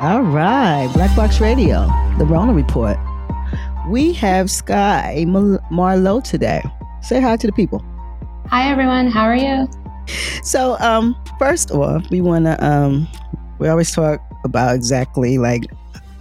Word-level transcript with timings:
All 0.00 0.22
right, 0.22 0.90
Black 0.94 1.14
Box 1.14 1.42
Radio, 1.42 1.86
the 2.16 2.24
Rona 2.24 2.54
Report. 2.54 2.96
We 3.86 4.14
have 4.14 4.50
Sky 4.50 5.26
Marlowe 5.26 6.22
today. 6.22 6.62
Say 7.02 7.20
hi 7.20 7.36
to 7.36 7.46
the 7.46 7.52
people. 7.52 7.84
Hi, 8.46 8.70
everyone. 8.70 9.10
How 9.10 9.24
are 9.24 9.36
you? 9.36 9.68
So, 10.42 10.78
um, 10.80 11.14
first 11.38 11.70
off, 11.70 12.08
we 12.10 12.22
want 12.22 12.46
to, 12.46 12.66
um, 12.66 13.06
we 13.58 13.68
always 13.68 13.92
talk 13.92 14.22
about 14.42 14.74
exactly 14.74 15.36
like 15.36 15.64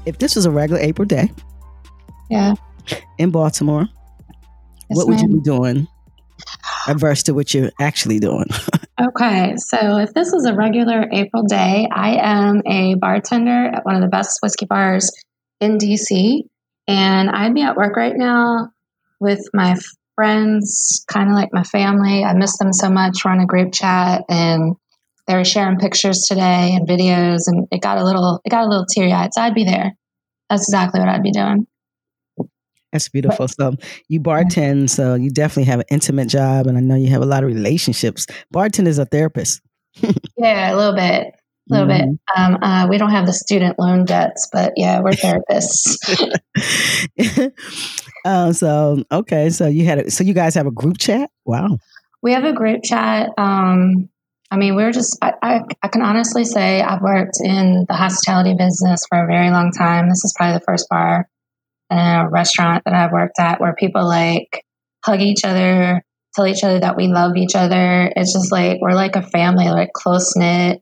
if 0.06 0.18
this 0.18 0.36
was 0.36 0.46
a 0.46 0.52
regular 0.52 0.82
April 0.82 1.06
day. 1.06 1.32
Yeah. 2.30 2.56
In 3.18 3.32
Baltimore, 3.32 3.88
yes, 4.90 4.98
what 4.98 5.08
would 5.08 5.20
ma'am. 5.22 5.30
you 5.30 5.38
be 5.38 5.42
doing 5.42 5.88
adverse 6.90 7.24
to 7.24 7.34
what 7.34 7.54
you're 7.54 7.72
actually 7.80 8.20
doing? 8.20 8.48
okay. 9.08 9.56
So, 9.58 9.98
if 9.98 10.14
this 10.14 10.34
is 10.34 10.46
a 10.46 10.56
regular 10.56 11.06
April 11.12 11.44
day, 11.44 11.88
I 11.92 12.16
am 12.16 12.62
a 12.66 12.96
bartender 12.96 13.68
at 13.68 13.86
one 13.86 13.96
of 13.96 14.02
the 14.02 14.08
best 14.08 14.40
whiskey 14.42 14.66
bars 14.66 15.10
in 15.60 15.78
DC. 15.78 16.42
And 16.88 17.30
I'd 17.30 17.54
be 17.54 17.62
at 17.62 17.76
work 17.76 17.96
right 17.96 18.16
now 18.16 18.70
with 19.20 19.42
my 19.54 19.76
friends, 20.16 21.06
kind 21.08 21.30
of 21.30 21.36
like 21.36 21.50
my 21.54 21.64
family. 21.64 22.24
I 22.24 22.34
miss 22.34 22.58
them 22.58 22.74
so 22.74 22.90
much. 22.90 23.24
We're 23.24 23.32
on 23.32 23.40
a 23.40 23.46
group 23.46 23.72
chat 23.74 24.24
and 24.28 24.76
they 25.28 25.36
were 25.36 25.46
sharing 25.46 25.78
pictures 25.78 26.26
today 26.28 26.76
and 26.76 26.88
videos 26.88 27.42
and 27.46 27.68
it 27.72 27.82
got 27.82 28.00
a 28.00 28.04
little 28.04 28.42
it 28.44 28.50
got 28.50 28.66
a 28.66 28.68
little 28.68 28.86
teary 28.86 29.14
eyed. 29.14 29.34
So 29.34 29.42
I'd 29.42 29.54
be 29.54 29.64
there. 29.64 29.94
That's 30.50 30.68
exactly 30.68 31.00
what 31.00 31.10
I'd 31.10 31.24
be 31.24 31.32
doing. 31.32 31.68
That's 32.92 33.10
beautiful. 33.10 33.48
So 33.48 33.76
you 34.08 34.20
bartend, 34.20 34.90
so 34.90 35.16
you 35.16 35.30
definitely 35.30 35.66
have 35.66 35.80
an 35.80 35.86
intimate 35.92 36.28
job, 36.28 36.68
and 36.68 36.78
I 36.78 36.82
know 36.82 36.96
you 36.96 37.10
have 37.10 37.22
a 37.22 37.26
lot 37.26 37.44
of 37.44 37.48
relationships. 37.48 38.26
Bartend 38.54 38.88
is 38.88 38.98
a 38.98 39.06
therapist. 39.06 39.62
yeah, 40.38 40.74
a 40.74 40.76
little 40.76 40.96
bit, 40.96 41.28
a 41.28 41.34
little 41.70 41.88
mm-hmm. 41.88 42.12
bit. 42.12 42.20
Um, 42.36 42.58
uh, 42.62 42.88
we 42.90 42.98
don't 42.98 43.12
have 43.12 43.28
the 43.28 43.34
student 43.34 43.78
loan 43.78 44.06
debts, 44.06 44.50
but 44.52 44.74
yeah, 44.76 45.02
we're 45.02 45.12
therapists. 45.12 45.98
um, 48.26 48.54
so 48.54 49.04
okay, 49.12 49.50
so 49.52 49.68
you 49.68 49.86
had 49.86 50.00
a, 50.00 50.12
so 50.12 50.24
you 50.24 50.34
guys 50.34 50.56
have 50.56 50.68
a 50.68 50.72
group 50.72 50.98
chat. 50.98 51.30
Wow. 51.46 51.78
We 52.22 52.34
have 52.34 52.44
a 52.44 52.54
group 52.54 52.84
chat. 52.84 53.30
Um, 53.38 54.10
I 54.52 54.58
mean, 54.58 54.76
we're 54.76 54.92
just, 54.92 55.18
I, 55.22 55.34
I, 55.42 55.62
I, 55.84 55.88
can 55.90 56.02
honestly 56.02 56.44
say 56.44 56.82
I've 56.82 57.04
worked 57.04 57.38
in 57.42 57.86
the 57.88 57.94
hospitality 57.94 58.56
business 58.58 59.06
for 59.08 59.24
a 59.24 59.28
very 59.28 59.52
long 59.52 59.72
time. 59.72 60.10
This 60.10 60.24
is 60.26 60.34
probably 60.36 60.58
the 60.58 60.66
first 60.66 60.88
bar 60.90 61.30
a 61.90 62.28
restaurant 62.30 62.84
that 62.86 62.94
I've 62.94 63.12
worked 63.12 63.40
at 63.40 63.60
where 63.60 63.74
people 63.74 64.08
like 64.08 64.64
hug 65.04 65.22
each 65.22 65.44
other, 65.44 66.02
tell 66.36 66.48
each 66.48 66.64
other 66.64 66.80
that 66.80 66.96
we 66.96 67.08
love 67.08 67.36
each 67.36 67.56
other. 67.56 68.12
It's 68.16 68.34
just 68.34 68.52
like, 68.52 68.80
we're 68.82 68.94
like 68.94 69.16
a 69.16 69.22
family, 69.22 69.70
like 69.70 69.94
close 69.94 70.36
knit. 70.36 70.82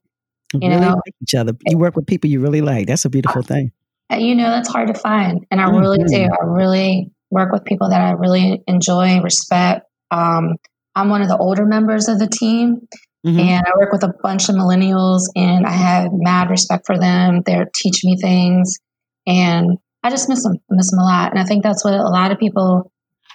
You 0.53 0.69
really 0.69 0.81
know, 0.81 0.93
like 0.93 1.15
each 1.21 1.35
other. 1.35 1.53
You 1.65 1.77
work 1.77 1.95
with 1.95 2.07
people 2.07 2.29
you 2.29 2.39
really 2.39 2.61
like. 2.61 2.87
That's 2.87 3.05
a 3.05 3.09
beautiful 3.09 3.41
thing. 3.41 3.71
You 4.11 4.35
know, 4.35 4.49
that's 4.49 4.69
hard 4.69 4.87
to 4.87 4.93
find. 4.93 5.45
And 5.51 5.59
I 5.59 5.65
mm-hmm. 5.65 5.77
really 5.77 6.03
do. 6.05 6.23
I 6.23 6.45
really 6.45 7.11
work 7.29 7.51
with 7.51 7.65
people 7.65 7.89
that 7.89 7.99
I 7.99 8.11
really 8.11 8.63
enjoy, 8.67 9.19
respect. 9.21 9.85
Um, 10.11 10.55
I'm 10.95 11.09
one 11.09 11.21
of 11.21 11.27
the 11.27 11.37
older 11.37 11.65
members 11.65 12.07
of 12.07 12.17
the 12.17 12.27
team. 12.27 12.87
Mm-hmm. 13.25 13.39
And 13.39 13.65
I 13.65 13.71
work 13.77 13.91
with 13.91 14.03
a 14.03 14.13
bunch 14.23 14.47
of 14.47 14.55
millennials 14.55 15.23
and 15.35 15.65
I 15.65 15.71
have 15.71 16.11
mad 16.13 16.49
respect 16.49 16.85
for 16.85 16.97
them. 16.97 17.41
They're 17.45 17.69
teaching 17.75 18.11
me 18.11 18.17
things 18.21 18.77
and 19.25 19.77
I 20.07 20.09
just 20.09 20.29
miss 20.29 20.41
them. 20.41 20.55
Miss 20.69 20.89
them 20.89 20.99
a 20.99 21.03
lot. 21.03 21.31
And 21.31 21.39
I 21.39 21.43
think 21.43 21.63
that's 21.63 21.83
what 21.83 21.93
a 21.93 22.01
lot 22.03 22.31
of 22.31 22.39
people 22.39 22.91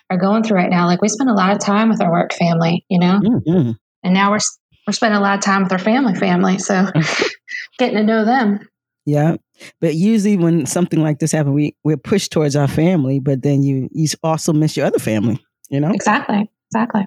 are 0.09 0.17
going 0.17 0.42
through 0.42 0.56
right 0.56 0.70
now. 0.70 0.87
Like 0.87 1.03
we 1.03 1.09
spend 1.09 1.29
a 1.29 1.34
lot 1.34 1.53
of 1.53 1.59
time 1.59 1.91
with 1.91 2.01
our 2.01 2.11
work 2.11 2.33
family, 2.33 2.87
you 2.89 2.98
know? 2.98 3.20
Mm-hmm. 3.23 3.73
And 4.03 4.14
now 4.14 4.31
we're 4.31 4.39
we're 4.87 4.95
spending 4.95 5.19
a 5.19 5.23
lot 5.23 5.37
of 5.37 5.45
time 5.45 5.62
with 5.62 5.73
our 5.73 5.79
family 5.79 6.14
family. 6.14 6.59
So 6.59 6.87
getting 7.79 7.98
to 7.98 8.03
know 8.03 8.25
them. 8.25 8.67
Yeah. 9.05 9.37
But 9.83 9.95
usually 9.95 10.39
when 10.39 10.64
something 10.64 11.02
like 11.02 11.19
this 11.19 11.33
happens, 11.33 11.55
we, 11.55 11.77
we're 11.85 11.98
pushed 11.98 12.33
towards 12.33 12.57
our 12.57 12.67
family, 12.67 13.20
but 13.20 13.42
then 13.42 13.63
you 13.63 13.91
you 13.92 14.08
also 14.23 14.55
miss 14.55 14.75
your 14.75 14.86
other 14.86 14.98
family, 14.98 15.39
you 15.69 15.79
know? 15.79 15.91
Exactly. 15.91 16.51
Exactly. 16.70 17.07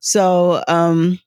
So 0.00 0.64
um 0.68 1.20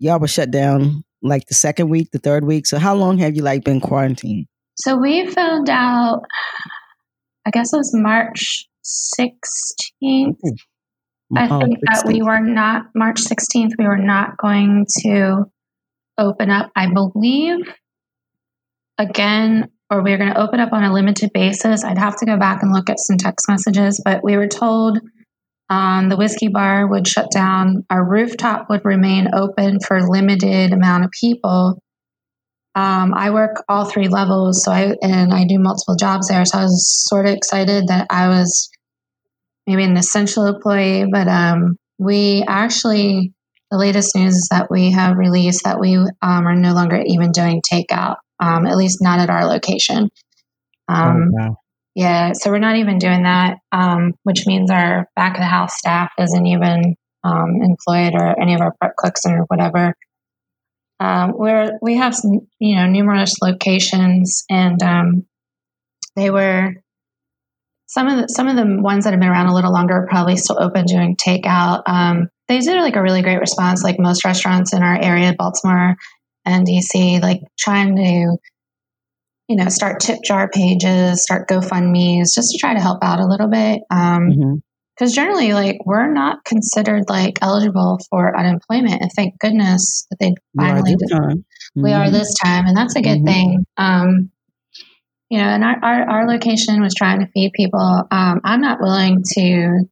y'all 0.00 0.18
were 0.18 0.26
shut 0.26 0.50
down 0.50 1.04
like 1.22 1.46
the 1.46 1.54
second 1.54 1.90
week, 1.90 2.10
the 2.10 2.18
third 2.18 2.44
week. 2.44 2.66
So 2.66 2.78
how 2.78 2.96
long 2.96 3.18
have 3.18 3.36
you 3.36 3.42
like 3.42 3.62
been 3.62 3.80
quarantined? 3.80 4.46
So 4.74 4.96
we 4.96 5.26
found 5.26 5.68
out 5.68 6.22
I 7.48 7.50
guess 7.50 7.72
it 7.72 7.78
was 7.78 7.94
March 7.94 8.68
16th. 8.84 10.36
I 11.34 11.48
think 11.48 11.78
16th. 11.78 11.80
that 11.84 12.04
we 12.06 12.20
were 12.20 12.40
not 12.40 12.86
March 12.94 13.22
16th 13.22 13.70
we 13.78 13.86
were 13.86 13.96
not 13.96 14.36
going 14.36 14.84
to 15.00 15.44
open 16.18 16.50
up. 16.50 16.70
I 16.76 16.92
believe 16.92 17.60
again 18.98 19.70
or 19.90 20.02
we 20.02 20.10
were 20.10 20.18
going 20.18 20.32
to 20.32 20.40
open 20.40 20.60
up 20.60 20.74
on 20.74 20.84
a 20.84 20.92
limited 20.92 21.30
basis. 21.32 21.84
I'd 21.84 21.96
have 21.96 22.18
to 22.18 22.26
go 22.26 22.36
back 22.36 22.62
and 22.62 22.70
look 22.70 22.90
at 22.90 22.98
some 22.98 23.16
text 23.16 23.48
messages, 23.48 24.02
but 24.04 24.22
we 24.22 24.36
were 24.36 24.46
told 24.48 24.98
um, 25.70 26.10
the 26.10 26.18
whiskey 26.18 26.48
bar 26.48 26.86
would 26.86 27.08
shut 27.08 27.30
down. 27.30 27.86
Our 27.88 28.06
rooftop 28.06 28.68
would 28.68 28.84
remain 28.84 29.28
open 29.34 29.78
for 29.80 30.06
limited 30.06 30.74
amount 30.74 31.04
of 31.06 31.10
people. 31.18 31.80
Um, 32.78 33.12
I 33.12 33.30
work 33.30 33.64
all 33.68 33.86
three 33.86 34.06
levels, 34.06 34.62
so 34.62 34.70
I 34.70 34.94
and 35.02 35.34
I 35.34 35.44
do 35.44 35.58
multiple 35.58 35.96
jobs 35.96 36.28
there. 36.28 36.44
So 36.44 36.58
I 36.58 36.62
was 36.62 37.04
sort 37.08 37.26
of 37.26 37.34
excited 37.34 37.88
that 37.88 38.06
I 38.08 38.28
was 38.28 38.70
maybe 39.66 39.82
an 39.82 39.96
essential 39.96 40.46
employee. 40.46 41.06
But 41.10 41.26
um, 41.26 41.76
we 41.98 42.44
actually, 42.46 43.32
the 43.72 43.78
latest 43.78 44.14
news 44.14 44.36
is 44.36 44.48
that 44.52 44.70
we 44.70 44.92
have 44.92 45.16
released 45.16 45.64
that 45.64 45.80
we 45.80 45.96
um, 45.96 46.12
are 46.22 46.54
no 46.54 46.72
longer 46.72 47.02
even 47.04 47.32
doing 47.32 47.62
takeout, 47.62 48.18
um, 48.38 48.64
at 48.64 48.76
least 48.76 48.98
not 49.02 49.18
at 49.18 49.28
our 49.28 49.44
location. 49.44 50.08
oh, 50.88 50.94
um, 50.94 51.30
wow. 51.32 51.56
Yeah, 51.96 52.30
so 52.32 52.52
we're 52.52 52.60
not 52.60 52.76
even 52.76 52.98
doing 52.98 53.24
that, 53.24 53.56
um, 53.72 54.14
which 54.22 54.46
means 54.46 54.70
our 54.70 55.08
back 55.16 55.34
of 55.34 55.40
the 55.40 55.46
house 55.46 55.76
staff 55.76 56.12
isn't 56.16 56.46
even 56.46 56.94
um, 57.24 57.60
employed 57.60 58.14
or 58.14 58.40
any 58.40 58.54
of 58.54 58.60
our 58.60 58.72
prep 58.80 58.94
cooks 58.96 59.22
or 59.26 59.46
whatever. 59.48 59.96
Um, 61.00 61.30
where 61.30 61.78
we 61.80 61.96
have 61.96 62.14
some, 62.14 62.48
you 62.58 62.76
know, 62.76 62.86
numerous 62.86 63.36
locations, 63.40 64.44
and 64.50 64.82
um, 64.82 65.26
they 66.16 66.30
were 66.30 66.74
some 67.86 68.08
of 68.08 68.18
the 68.18 68.26
some 68.28 68.48
of 68.48 68.56
the 68.56 68.82
ones 68.82 69.04
that 69.04 69.12
have 69.12 69.20
been 69.20 69.28
around 69.28 69.46
a 69.46 69.54
little 69.54 69.72
longer 69.72 69.94
are 69.94 70.06
probably 70.08 70.36
still 70.36 70.60
open 70.60 70.84
doing 70.86 71.16
takeout. 71.16 71.82
Um, 71.86 72.28
they 72.48 72.58
did 72.58 72.80
like 72.80 72.96
a 72.96 73.02
really 73.02 73.22
great 73.22 73.40
response, 73.40 73.84
like 73.84 73.98
most 73.98 74.24
restaurants 74.24 74.72
in 74.72 74.82
our 74.82 75.00
area, 75.00 75.34
Baltimore 75.38 75.94
and 76.44 76.66
DC, 76.66 77.20
like 77.22 77.40
trying 77.58 77.96
to 77.96 78.36
you 79.48 79.56
know, 79.56 79.68
start 79.70 80.00
tip 80.00 80.18
jar 80.22 80.48
pages, 80.50 81.22
start 81.22 81.48
GoFundMe's, 81.48 82.34
just 82.34 82.52
to 82.52 82.58
try 82.58 82.74
to 82.74 82.80
help 82.80 83.02
out 83.02 83.18
a 83.18 83.26
little 83.26 83.48
bit. 83.48 83.80
Um, 83.90 84.30
mm-hmm 84.30 84.54
because 84.98 85.12
generally 85.12 85.52
like 85.52 85.76
we're 85.84 86.12
not 86.12 86.44
considered 86.44 87.04
like 87.08 87.38
eligible 87.40 87.98
for 88.10 88.36
unemployment 88.36 89.00
and 89.00 89.10
thank 89.14 89.38
goodness 89.38 90.06
that 90.10 90.16
they 90.18 90.34
finally 90.56 90.96
we 90.96 91.16
are, 91.16 91.30
mm-hmm. 91.30 91.82
we 91.82 91.92
are 91.92 92.10
this 92.10 92.34
time 92.34 92.66
and 92.66 92.76
that's 92.76 92.96
a 92.96 93.02
good 93.02 93.18
mm-hmm. 93.18 93.26
thing. 93.26 93.66
Um, 93.76 94.30
you 95.30 95.38
know 95.38 95.44
and 95.44 95.62
our, 95.62 95.76
our, 95.82 96.10
our, 96.10 96.28
location 96.28 96.80
was 96.80 96.94
trying 96.94 97.20
to 97.20 97.30
feed 97.32 97.52
people. 97.52 97.80
Um, 98.10 98.40
i'm 98.44 98.60
not 98.60 98.80
willing 98.80 99.22
to 99.34 99.84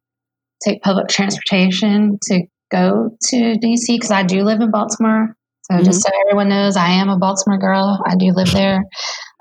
take 0.63 0.81
public 0.81 1.07
transportation 1.07 2.17
to 2.23 2.41
go 2.71 3.11
to 3.29 3.35
dc 3.35 3.85
because 3.87 4.11
i 4.11 4.23
do 4.23 4.43
live 4.43 4.61
in 4.61 4.71
baltimore. 4.71 5.35
So 5.63 5.75
mm-hmm. 5.75 5.83
just 5.83 6.01
so 6.01 6.09
everyone 6.25 6.49
knows 6.49 6.75
i 6.75 6.89
am 6.89 7.09
a 7.09 7.17
baltimore 7.17 7.59
girl. 7.59 8.01
I 8.05 8.15
do 8.15 8.31
live 8.33 8.51
there 8.51 8.83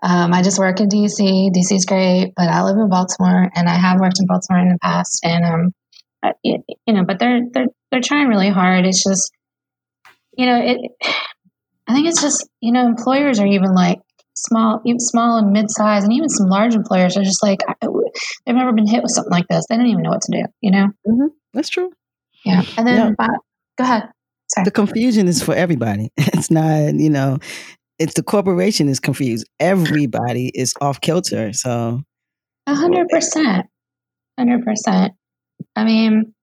um, 0.07 0.33
I 0.33 0.43
just 0.43 0.59
work 0.59 0.79
in 0.79 0.89
DC. 0.89 1.51
DC 1.51 1.73
is 1.73 1.85
great, 1.85 2.33
but 2.37 2.49
I 2.49 2.63
live 2.63 2.77
in 2.77 2.89
Baltimore, 2.89 3.51
and 3.57 3.69
I 3.69 3.75
have 3.75 3.99
worked 3.99 4.21
in 4.21 4.27
Baltimore 4.27 4.61
in 4.61 4.69
the 4.69 4.79
past. 4.81 5.21
And 5.25 5.45
um, 5.45 6.33
you 6.45 6.63
know, 6.87 7.05
but 7.05 7.19
they're 7.19 7.41
they're 7.53 7.67
they're 7.91 8.01
trying 8.01 8.29
really 8.29 8.49
hard. 8.49 8.87
It's 8.87 9.03
just, 9.03 9.33
you 10.37 10.47
know, 10.47 10.61
it. 10.63 10.79
I 11.89 11.95
think 11.95 12.07
it's 12.07 12.23
just 12.23 12.49
you 12.61 12.71
know, 12.71 12.87
employers 12.87 13.41
are 13.41 13.47
even 13.47 13.75
like 13.75 13.99
small, 14.37 14.81
even 14.87 15.01
small 15.01 15.39
and 15.39 15.53
mid-sized, 15.53 16.05
and 16.05 16.13
even 16.13 16.29
some 16.29 16.49
large 16.49 16.77
employers 16.77 17.17
are 17.17 17.25
just 17.25 17.43
like 17.43 17.59
they've 18.47 18.55
never 18.55 18.73
been 18.73 18.87
hit 18.87 19.03
with 19.03 19.11
something 19.11 19.33
like 19.33 19.49
this. 19.49 19.65
They 19.69 19.77
don't 19.77 19.87
even 19.87 20.05
know 20.05 20.11
what 20.11 20.23
to 20.23 20.33
do. 20.33 20.45
You 20.61 20.71
know, 20.71 20.87
mm-hmm. 21.05 21.27
that's 21.53 21.69
true. 21.69 21.91
Yeah, 22.45 22.63
and 22.79 22.87
then 22.87 23.17
yeah. 23.19 23.27
go 23.77 23.85
ahead. 23.85 24.05
Sorry. 24.55 24.65
The 24.65 24.71
confusion 24.71 25.27
is 25.27 25.43
for 25.43 25.55
everybody. 25.55 26.13
It's 26.19 26.51
not, 26.53 26.95
you 26.95 27.11
know, 27.11 27.39
it's 27.99 28.15
the 28.15 28.23
corporation 28.23 28.89
is 28.89 29.01
confused. 29.01 29.49
Everybody 29.61 30.51
is 30.55 30.75
off 30.81 31.01
kilter. 31.01 31.53
So, 31.53 32.03
a 32.67 32.75
hundred 32.75 33.09
percent, 33.09 33.67
hundred 34.39 34.65
percent. 34.65 35.13
I 35.75 35.85
mean, 35.85 36.35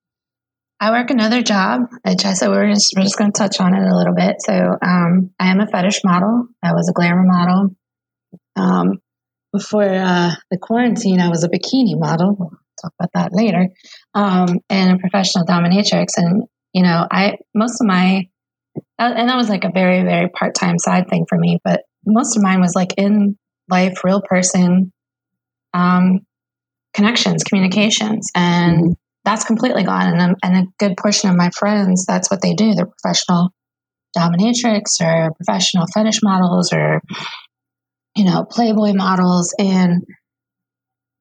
I 0.79 0.91
work 0.91 1.11
another 1.11 1.41
job, 1.41 1.81
I 2.05 2.15
said 2.15 2.49
we're 2.49 2.73
just 2.73 2.93
we're 2.95 3.03
just 3.03 3.17
going 3.17 3.31
to 3.31 3.37
touch 3.37 3.59
on 3.59 3.75
it 3.75 3.87
a 3.87 3.95
little 3.95 4.15
bit. 4.15 4.37
So, 4.39 4.53
um, 4.53 5.31
I 5.39 5.51
am 5.51 5.59
a 5.59 5.67
fetish 5.67 6.01
model. 6.03 6.47
I 6.61 6.73
was 6.73 6.89
a 6.89 6.93
glamour 6.93 7.23
model. 7.23 7.75
Um, 8.55 8.99
before 9.51 9.83
uh, 9.83 10.31
the 10.49 10.57
quarantine, 10.57 11.21
I 11.21 11.29
was 11.29 11.43
a 11.43 11.49
bikini 11.49 11.97
model. 11.97 12.35
We'll 12.37 12.51
talk 12.81 12.93
about 12.99 13.11
that 13.13 13.33
later. 13.33 13.69
Um, 14.15 14.59
and 14.69 14.95
a 14.95 14.99
professional 14.99 15.45
dominatrix. 15.45 16.17
And 16.17 16.43
you 16.73 16.83
know, 16.83 17.07
I 17.09 17.37
most 17.53 17.79
of 17.79 17.87
my 17.87 18.27
and 18.99 19.29
that 19.29 19.37
was 19.37 19.49
like 19.49 19.63
a 19.63 19.71
very 19.73 20.03
very 20.03 20.29
part-time 20.29 20.77
side 20.77 21.09
thing 21.09 21.25
for 21.27 21.37
me 21.37 21.59
but 21.63 21.81
most 22.05 22.35
of 22.35 22.43
mine 22.43 22.59
was 22.59 22.75
like 22.75 22.93
in 22.97 23.37
life, 23.69 24.03
real 24.03 24.21
person 24.21 24.91
um, 25.73 26.19
connections, 26.93 27.43
communications, 27.43 28.29
and 28.35 28.77
mm-hmm. 28.77 28.91
that's 29.25 29.43
completely 29.43 29.83
gone. 29.83 30.19
And, 30.19 30.35
and 30.43 30.55
a 30.55 30.67
good 30.77 30.95
portion 30.97 31.29
of 31.29 31.35
my 31.35 31.49
friends, 31.57 32.05
that's 32.05 32.29
what 32.29 32.41
they 32.41 32.53
do. 32.53 32.73
They're 32.73 32.89
professional 33.01 33.49
dominatrix 34.15 35.01
or 35.01 35.31
professional 35.33 35.87
fetish 35.91 36.19
models 36.21 36.71
or 36.71 37.01
you 38.15 38.25
know 38.25 38.45
Playboy 38.47 38.93
models, 38.93 39.53
and 39.57 40.03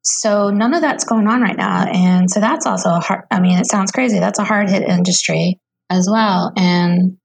so 0.03 0.51
none 0.51 0.75
of 0.75 0.83
that's 0.83 1.05
going 1.05 1.27
on 1.27 1.41
right 1.41 1.57
now. 1.57 1.87
And 1.87 2.31
so 2.31 2.41
that's 2.41 2.67
also 2.67 2.91
a 2.91 3.01
hard. 3.01 3.23
I 3.31 3.41
mean, 3.41 3.59
it 3.59 3.71
sounds 3.71 3.93
crazy. 3.93 4.19
That's 4.19 4.39
a 4.39 4.45
hard 4.45 4.69
hit 4.69 4.83
industry 4.83 5.59
as 5.89 6.07
well, 6.11 6.53
and 6.57 7.17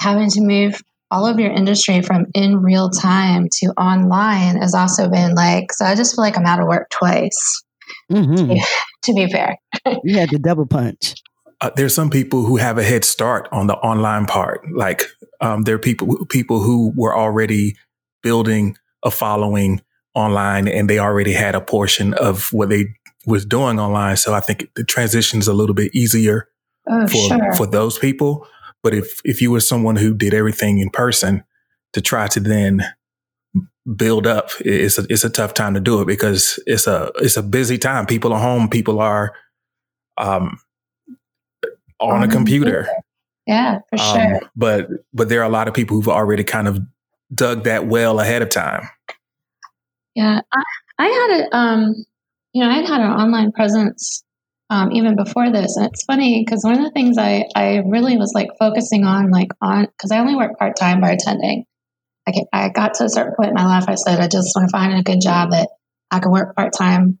having 0.00 0.30
to 0.30 0.40
move 0.40 0.80
all 1.12 1.26
of 1.26 1.38
your 1.38 1.50
industry 1.50 2.02
from 2.02 2.26
in 2.34 2.62
real 2.62 2.88
time 2.90 3.48
to 3.52 3.66
online 3.76 4.56
has 4.56 4.74
also 4.74 5.08
been 5.08 5.34
like 5.34 5.72
so 5.72 5.84
i 5.84 5.94
just 5.94 6.14
feel 6.14 6.24
like 6.24 6.36
i'm 6.36 6.46
out 6.46 6.60
of 6.60 6.66
work 6.66 6.88
twice 6.90 7.62
mm-hmm. 8.10 8.34
to, 8.34 8.46
be, 8.46 8.62
to, 9.02 9.14
be, 9.14 9.32
fair. 9.32 9.56
You 10.04 10.18
had 10.18 10.30
the 10.30 10.38
double 10.38 10.66
punch. 10.66 11.14
Uh, 11.60 11.70
there's 11.76 11.94
some 11.94 12.10
people 12.10 12.44
who 12.44 12.56
have 12.56 12.78
a 12.78 12.82
head 12.82 13.04
start 13.04 13.48
on 13.52 13.66
the 13.66 13.76
online 13.76 14.26
part. 14.26 14.62
Like 14.74 15.04
um, 15.40 15.62
there 15.62 15.74
are 15.74 15.78
people 15.78 16.26
people 16.26 16.60
who 16.60 16.92
were 16.96 17.16
already 17.16 17.76
building 18.22 18.76
a 19.02 19.10
following 19.10 19.82
online 20.14 20.68
and 20.68 20.88
they 20.88 20.98
already 20.98 21.32
had 21.32 21.54
a 21.54 21.60
portion 21.60 22.14
of 22.14 22.52
what 22.52 22.68
they 22.68 22.86
was 23.26 23.44
doing 23.44 23.78
online. 23.78 24.16
So 24.16 24.32
i 24.34 24.40
think 24.40 24.70
the 24.74 24.84
transition 24.84 25.38
is 25.38 25.48
a 25.48 25.54
little 25.54 25.74
bit 25.74 25.94
easier 25.94 26.48
oh, 26.88 27.06
for 27.06 27.28
sure. 27.28 27.54
for 27.54 27.66
those 27.66 27.98
people 27.98 28.46
but 28.82 28.94
if 28.94 29.20
if 29.24 29.40
you 29.40 29.50
were 29.50 29.60
someone 29.60 29.96
who 29.96 30.14
did 30.14 30.34
everything 30.34 30.78
in 30.78 30.90
person 30.90 31.44
to 31.92 32.00
try 32.00 32.28
to 32.28 32.40
then 32.40 32.84
build 33.96 34.26
up, 34.26 34.50
it's 34.60 34.98
a, 34.98 35.06
it's 35.08 35.24
a 35.24 35.30
tough 35.30 35.54
time 35.54 35.74
to 35.74 35.80
do 35.80 36.00
it 36.00 36.06
because 36.06 36.58
it's 36.66 36.86
a 36.86 37.10
it's 37.16 37.36
a 37.36 37.42
busy 37.42 37.78
time. 37.78 38.06
People 38.06 38.32
are 38.32 38.40
home. 38.40 38.68
People 38.68 39.00
are 39.00 39.34
um, 40.16 40.58
on 42.00 42.22
a 42.22 42.28
computer. 42.28 42.88
Yeah, 43.46 43.80
for 43.90 44.00
um, 44.00 44.14
sure. 44.14 44.40
But 44.56 44.88
but 45.12 45.28
there 45.28 45.40
are 45.40 45.48
a 45.48 45.52
lot 45.52 45.68
of 45.68 45.74
people 45.74 45.96
who've 45.96 46.08
already 46.08 46.44
kind 46.44 46.68
of 46.68 46.80
dug 47.34 47.64
that 47.64 47.86
well 47.86 48.20
ahead 48.20 48.42
of 48.42 48.48
time. 48.48 48.88
Yeah, 50.14 50.40
I, 50.52 50.62
I 50.98 51.06
had 51.06 51.40
a 51.40 51.56
um, 51.56 51.94
you 52.52 52.62
know, 52.64 52.70
I 52.70 52.76
had 52.76 53.00
an 53.00 53.10
online 53.10 53.52
presence 53.52 54.24
um, 54.70 54.92
even 54.92 55.16
before 55.16 55.50
this. 55.50 55.76
And 55.76 55.86
it's 55.86 56.04
funny 56.04 56.42
because 56.44 56.62
one 56.64 56.78
of 56.78 56.84
the 56.84 56.92
things 56.92 57.18
I, 57.18 57.44
I 57.54 57.82
really 57.84 58.16
was 58.16 58.32
like 58.34 58.48
focusing 58.58 59.04
on, 59.04 59.30
like 59.30 59.48
on, 59.60 59.86
because 59.86 60.12
I 60.12 60.18
only 60.18 60.36
work 60.36 60.58
part 60.58 60.76
time 60.76 61.02
bartending. 61.02 61.64
I, 62.26 62.32
I 62.52 62.68
got 62.68 62.94
to 62.94 63.04
a 63.04 63.08
certain 63.08 63.34
point 63.34 63.50
in 63.50 63.54
my 63.54 63.66
life, 63.66 63.84
I 63.88 63.96
said, 63.96 64.20
I 64.20 64.28
just 64.28 64.52
want 64.54 64.68
to 64.68 64.72
find 64.72 64.94
a 64.94 65.02
good 65.02 65.20
job 65.20 65.50
that 65.50 65.68
I 66.10 66.20
can 66.20 66.30
work 66.30 66.54
part 66.54 66.72
time, 66.72 67.18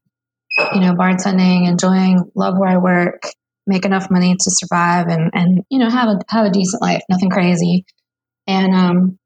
you 0.74 0.80
know, 0.80 0.92
bartending, 0.92 1.68
enjoying, 1.68 2.30
love 2.34 2.54
where 2.56 2.70
I 2.70 2.76
work, 2.76 3.22
make 3.66 3.84
enough 3.84 4.10
money 4.10 4.34
to 4.34 4.50
survive 4.50 5.08
and, 5.08 5.30
and, 5.34 5.62
you 5.70 5.78
know, 5.78 5.90
have 5.90 6.08
a, 6.08 6.18
have 6.28 6.46
a 6.46 6.50
decent 6.50 6.82
life, 6.82 7.02
nothing 7.08 7.30
crazy. 7.30 7.84
And, 8.46 8.74
um, 8.74 9.18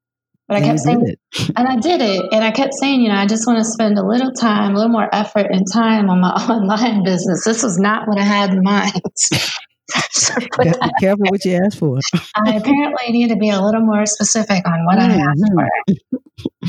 but 0.47 0.59
I 0.59 0.61
kept 0.61 0.81
saying, 0.81 1.07
it. 1.07 1.19
and 1.57 1.67
I 1.67 1.77
did 1.77 2.01
it. 2.03 2.27
And 2.33 2.45
I 2.45 2.51
kept 2.51 2.75
saying, 2.75 3.01
you 3.01 3.09
know, 3.09 3.17
I 3.17 3.27
just 3.27 3.47
want 3.47 3.59
to 3.59 3.65
spend 3.65 3.99
a 3.99 4.07
little 4.07 4.33
time, 4.33 4.73
a 4.73 4.75
little 4.75 4.93
more 4.93 5.09
effort 5.13 5.47
and 5.51 5.67
time 5.71 6.11
on 6.11 6.21
my 6.21 6.31
online 6.49 7.03
business. 7.03 7.45
This 7.45 7.63
was 7.63 7.79
not 7.79 8.07
what 8.07 8.19
I 8.19 8.25
had 8.25 8.51
in 8.51 8.63
mind. 8.63 8.93
so 10.11 10.35
be 10.41 10.73
careful 11.01 11.27
what 11.29 11.45
you 11.45 11.61
ask 11.65 11.79
for. 11.79 11.99
I 12.35 12.55
apparently 12.57 13.13
need 13.13 13.29
to 13.29 13.37
be 13.37 13.51
a 13.51 13.61
little 13.61 13.81
more 13.81 14.05
specific 14.07 14.67
on 14.67 14.85
what 14.85 14.99
mm-hmm. 14.99 15.59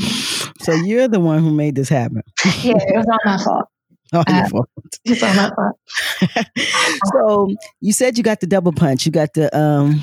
asked 0.00 0.54
for. 0.54 0.64
so 0.64 0.72
you're 0.72 1.08
the 1.08 1.20
one 1.20 1.40
who 1.40 1.50
made 1.50 1.74
this 1.74 1.88
happen. 1.88 2.22
yeah, 2.62 2.74
it 2.76 2.96
was 2.96 3.06
not 3.06 3.20
my 3.24 3.38
fault. 3.42 3.68
Your 4.12 4.22
uh, 4.26 4.48
fault. 4.48 4.68
It's 5.04 5.22
all 5.22 5.34
my 5.34 5.50
fault. 5.50 6.46
so 7.12 7.54
you 7.80 7.92
said 7.92 8.16
you 8.16 8.24
got 8.24 8.40
the 8.40 8.46
double 8.46 8.72
punch. 8.72 9.04
You 9.04 9.12
got 9.12 9.34
the 9.34 9.54
um 9.54 10.00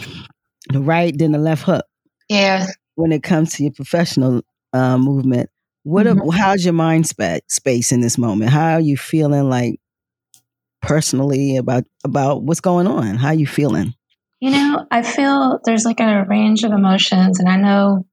the 0.70 0.82
right, 0.82 1.18
then 1.18 1.32
the 1.32 1.40
left 1.40 1.64
hook. 1.64 1.86
Yeah 2.30 2.68
when 2.96 3.12
it 3.12 3.24
comes 3.24 3.54
to 3.54 3.64
your 3.64 3.74
professional 3.74 4.42
uh, 4.74 4.98
movement. 4.98 5.50
What? 5.84 6.06
Mm-hmm. 6.06 6.30
how's 6.30 6.64
your 6.64 6.74
mind 6.74 7.08
spa- 7.08 7.40
space 7.50 7.92
in 7.92 8.02
this 8.02 8.18
moment? 8.18 8.52
How 8.52 8.74
are 8.74 8.80
you 8.80 8.96
feeling? 8.96 9.50
Like 9.50 9.80
personally 10.84 11.58
about 11.58 11.86
about 12.04 12.44
what's 12.44 12.62
going 12.62 12.86
on? 12.86 13.16
How 13.16 13.30
are 13.30 13.34
you 13.34 13.48
feeling? 13.48 13.96
You 14.40 14.52
know, 14.52 14.86
I 14.92 15.02
feel 15.02 15.60
there's 15.64 15.86
like 15.86 16.02
a 16.02 16.26
range 16.28 16.64
of 16.64 16.74
emotions, 16.74 17.40
and 17.40 17.50
I 17.50 17.56
know, 17.56 18.06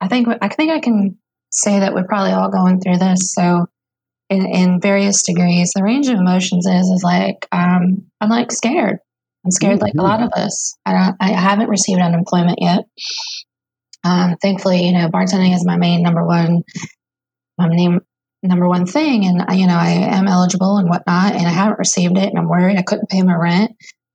I 0.00 0.08
think 0.08 0.28
I 0.40 0.48
think 0.48 0.70
I 0.70 0.78
can 0.78 1.18
say 1.50 1.80
that 1.80 1.94
we're 1.94 2.06
probably 2.06 2.32
all 2.32 2.50
going 2.50 2.80
through 2.80 2.98
this. 2.98 3.32
So, 3.32 3.66
in, 4.28 4.46
in 4.46 4.80
various 4.80 5.22
degrees, 5.22 5.72
the 5.74 5.82
range 5.82 6.08
of 6.08 6.18
emotions 6.18 6.66
is 6.66 6.86
is 6.88 7.02
like 7.02 7.48
um, 7.50 8.06
I'm 8.20 8.28
like 8.28 8.52
scared. 8.52 8.98
I'm 9.44 9.50
scared, 9.50 9.76
mm-hmm. 9.76 9.84
like 9.84 9.94
a 9.94 9.96
mm-hmm. 9.96 10.06
lot 10.06 10.22
of 10.22 10.30
us. 10.36 10.76
I, 10.84 11.14
I 11.18 11.28
haven't 11.32 11.70
received 11.70 12.00
unemployment 12.00 12.58
yet. 12.60 12.84
Um, 14.04 14.36
thankfully, 14.40 14.86
you 14.86 14.92
know, 14.92 15.08
bartending 15.08 15.54
is 15.54 15.64
my 15.64 15.76
main 15.76 16.02
number 16.02 16.24
one, 16.24 16.62
my 17.58 17.68
name 17.68 18.00
number 18.42 18.68
one 18.68 18.86
thing, 18.86 19.26
and 19.26 19.58
you 19.58 19.66
know, 19.66 19.76
I 19.76 19.90
am 19.90 20.26
eligible 20.26 20.78
and 20.78 20.88
whatnot, 20.88 21.34
and 21.34 21.46
I 21.46 21.50
haven't 21.50 21.78
received 21.78 22.16
it, 22.16 22.28
and 22.28 22.38
I'm 22.38 22.48
worried 22.48 22.78
I 22.78 22.82
couldn't 22.82 23.10
pay 23.10 23.22
my 23.22 23.34
rent 23.34 23.72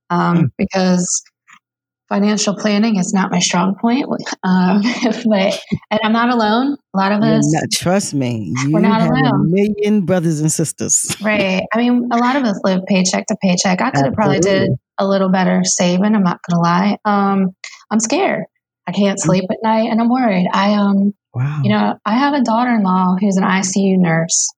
um, 0.10 0.38
mm. 0.38 0.52
because 0.58 1.24
financial 2.10 2.56
planning 2.56 2.98
is 2.98 3.14
not 3.14 3.32
my 3.32 3.40
strong 3.40 3.76
point. 3.76 4.06
Um, 4.44 4.84
but 5.26 5.60
and 5.90 6.00
I'm 6.04 6.14
not 6.14 6.30
alone. 6.30 6.78
A 6.94 6.98
lot 6.98 7.12
of 7.12 7.24
us, 7.24 7.52
not, 7.52 7.64
trust 7.72 8.14
me, 8.14 8.54
you 8.64 8.72
we're 8.74 8.80
not 8.80 9.02
alone. 9.02 9.26
A 9.26 9.38
million 9.40 10.06
brothers 10.06 10.40
and 10.40 10.52
sisters, 10.52 11.16
right? 11.24 11.64
I 11.74 11.78
mean, 11.78 12.10
a 12.12 12.18
lot 12.18 12.36
of 12.36 12.44
us 12.44 12.60
live 12.64 12.82
paycheck 12.86 13.26
to 13.28 13.36
paycheck. 13.42 13.82
I 13.82 13.90
could 13.90 14.06
have 14.06 14.14
probably 14.14 14.40
did 14.40 14.70
a 15.00 15.08
little 15.08 15.30
better 15.30 15.64
saving. 15.64 16.16
I'm 16.16 16.22
not 16.22 16.42
gonna 16.48 16.62
lie. 16.62 16.98
Um, 17.06 17.56
I'm 17.90 18.00
scared. 18.00 18.46
I 18.88 18.92
can't 18.92 19.18
mm. 19.18 19.24
sleep 19.24 19.46
at 19.50 19.64
night 19.64 19.90
and 19.90 20.00
I'm 20.00 20.10
worried. 20.10 20.48
I 20.52 20.74
um 20.74 21.14
wow. 21.34 21.62
you 21.64 21.70
know, 21.70 21.98
I 22.06 22.18
have 22.18 22.34
a 22.34 22.44
daughter-in-law 22.44 23.18
who's 23.20 23.38
an 23.38 23.44
ICU 23.44 23.98
nurse 23.98 24.50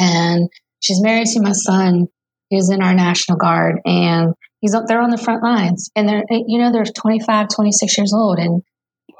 and 0.00 0.48
she's 0.80 1.02
married 1.02 1.26
to 1.28 1.40
my 1.40 1.52
son 1.52 2.06
who's 2.50 2.70
in 2.70 2.82
our 2.82 2.94
National 2.94 3.38
Guard 3.38 3.80
and 3.84 4.34
he's 4.60 4.74
up 4.74 4.84
there 4.86 5.00
on 5.00 5.10
the 5.10 5.18
front 5.18 5.42
lines 5.42 5.90
and 5.96 6.08
they're 6.08 6.24
you 6.30 6.58
know 6.58 6.72
they're 6.72 6.84
25, 6.84 7.48
26 7.54 7.98
years 7.98 8.12
old 8.14 8.38
and 8.38 8.62
wow. 9.10 9.16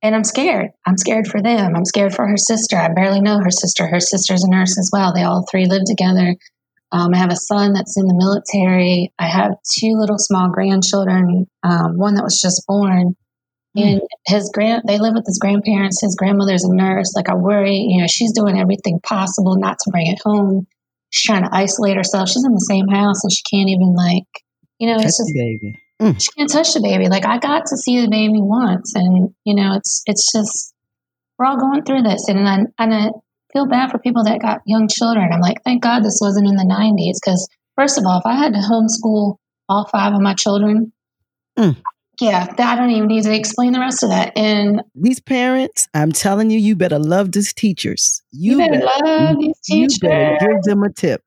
And 0.00 0.14
I'm 0.14 0.24
scared. 0.24 0.70
I'm 0.86 0.96
scared 0.96 1.26
for 1.26 1.42
them. 1.42 1.74
I'm 1.74 1.84
scared 1.84 2.14
for 2.14 2.26
her 2.26 2.36
sister. 2.36 2.76
I 2.76 2.88
barely 2.92 3.20
know 3.20 3.40
her 3.40 3.50
sister. 3.50 3.86
Her 3.88 3.98
sister's 3.98 4.44
a 4.44 4.50
nurse 4.50 4.78
as 4.78 4.90
well. 4.92 5.12
They 5.12 5.24
all 5.24 5.44
three 5.50 5.66
live 5.66 5.82
together. 5.86 6.36
Um, 6.92 7.12
I 7.14 7.18
have 7.18 7.32
a 7.32 7.36
son 7.36 7.72
that's 7.72 7.98
in 7.98 8.06
the 8.06 8.14
military. 8.14 9.12
I 9.18 9.26
have 9.26 9.52
two 9.78 9.92
little 9.98 10.18
small 10.18 10.50
grandchildren, 10.50 11.46
um, 11.62 11.98
one 11.98 12.14
that 12.14 12.24
was 12.24 12.40
just 12.40 12.64
born. 12.66 13.16
And 13.84 14.00
his 14.26 14.50
grand, 14.52 14.82
they 14.86 14.98
live 14.98 15.14
with 15.14 15.26
his 15.26 15.38
grandparents. 15.38 16.00
His 16.00 16.14
grandmother's 16.14 16.64
a 16.64 16.74
nurse. 16.74 17.12
Like 17.14 17.28
I 17.28 17.34
worry, 17.34 17.76
you 17.76 18.00
know, 18.00 18.06
she's 18.08 18.32
doing 18.32 18.58
everything 18.58 19.00
possible 19.00 19.56
not 19.56 19.78
to 19.78 19.90
bring 19.90 20.06
it 20.06 20.18
home. 20.24 20.66
She's 21.10 21.24
trying 21.24 21.44
to 21.44 21.50
isolate 21.52 21.96
herself. 21.96 22.28
She's 22.28 22.44
in 22.44 22.52
the 22.52 22.66
same 22.68 22.88
house 22.88 23.22
and 23.24 23.32
she 23.32 23.42
can't 23.50 23.68
even 23.68 23.94
like, 23.94 24.24
you 24.78 24.88
know, 24.88 24.96
touch 24.96 25.06
it's 25.06 25.18
just 25.18 25.34
baby. 25.34 25.78
Mm. 26.00 26.20
she 26.20 26.28
can't 26.36 26.50
touch 26.50 26.74
the 26.74 26.80
baby. 26.80 27.08
Like 27.08 27.26
I 27.26 27.38
got 27.38 27.66
to 27.66 27.76
see 27.76 28.00
the 28.00 28.08
baby 28.08 28.40
once, 28.40 28.94
and 28.94 29.34
you 29.44 29.54
know, 29.54 29.74
it's 29.74 30.02
it's 30.06 30.30
just 30.32 30.72
we're 31.38 31.46
all 31.46 31.58
going 31.58 31.82
through 31.82 32.02
this, 32.02 32.28
and 32.28 32.48
I 32.48 32.58
and 32.78 32.94
I 32.94 33.10
feel 33.52 33.66
bad 33.66 33.90
for 33.90 33.98
people 33.98 34.22
that 34.24 34.40
got 34.40 34.60
young 34.64 34.86
children. 34.88 35.30
I'm 35.32 35.40
like, 35.40 35.64
thank 35.64 35.82
God 35.82 36.04
this 36.04 36.20
wasn't 36.22 36.46
in 36.46 36.54
the 36.54 36.62
'90s 36.62 37.18
because 37.20 37.48
first 37.74 37.98
of 37.98 38.04
all, 38.06 38.18
if 38.20 38.26
I 38.26 38.36
had 38.36 38.52
to 38.52 38.60
homeschool 38.60 39.36
all 39.68 39.88
five 39.90 40.12
of 40.12 40.20
my 40.20 40.34
children, 40.34 40.92
mm 41.58 41.76
yeah, 42.20 42.46
I 42.58 42.76
don't 42.76 42.90
even 42.90 43.08
need 43.08 43.22
to 43.24 43.34
explain 43.34 43.72
the 43.72 43.80
rest 43.80 44.02
of 44.02 44.10
that. 44.10 44.32
And 44.36 44.82
these 44.94 45.20
parents, 45.20 45.86
I'm 45.94 46.10
telling 46.10 46.50
you, 46.50 46.58
you 46.58 46.74
better 46.74 46.98
love 46.98 47.32
these 47.32 47.52
teachers. 47.52 48.22
You, 48.32 48.52
you 48.52 48.58
better, 48.58 48.84
better, 48.84 49.04
love 49.04 49.36
these 49.38 49.58
teachers. 49.64 49.98
You 50.02 50.08
better 50.08 50.36
give 50.40 50.62
them 50.62 50.82
a 50.82 50.92
tip. 50.92 51.22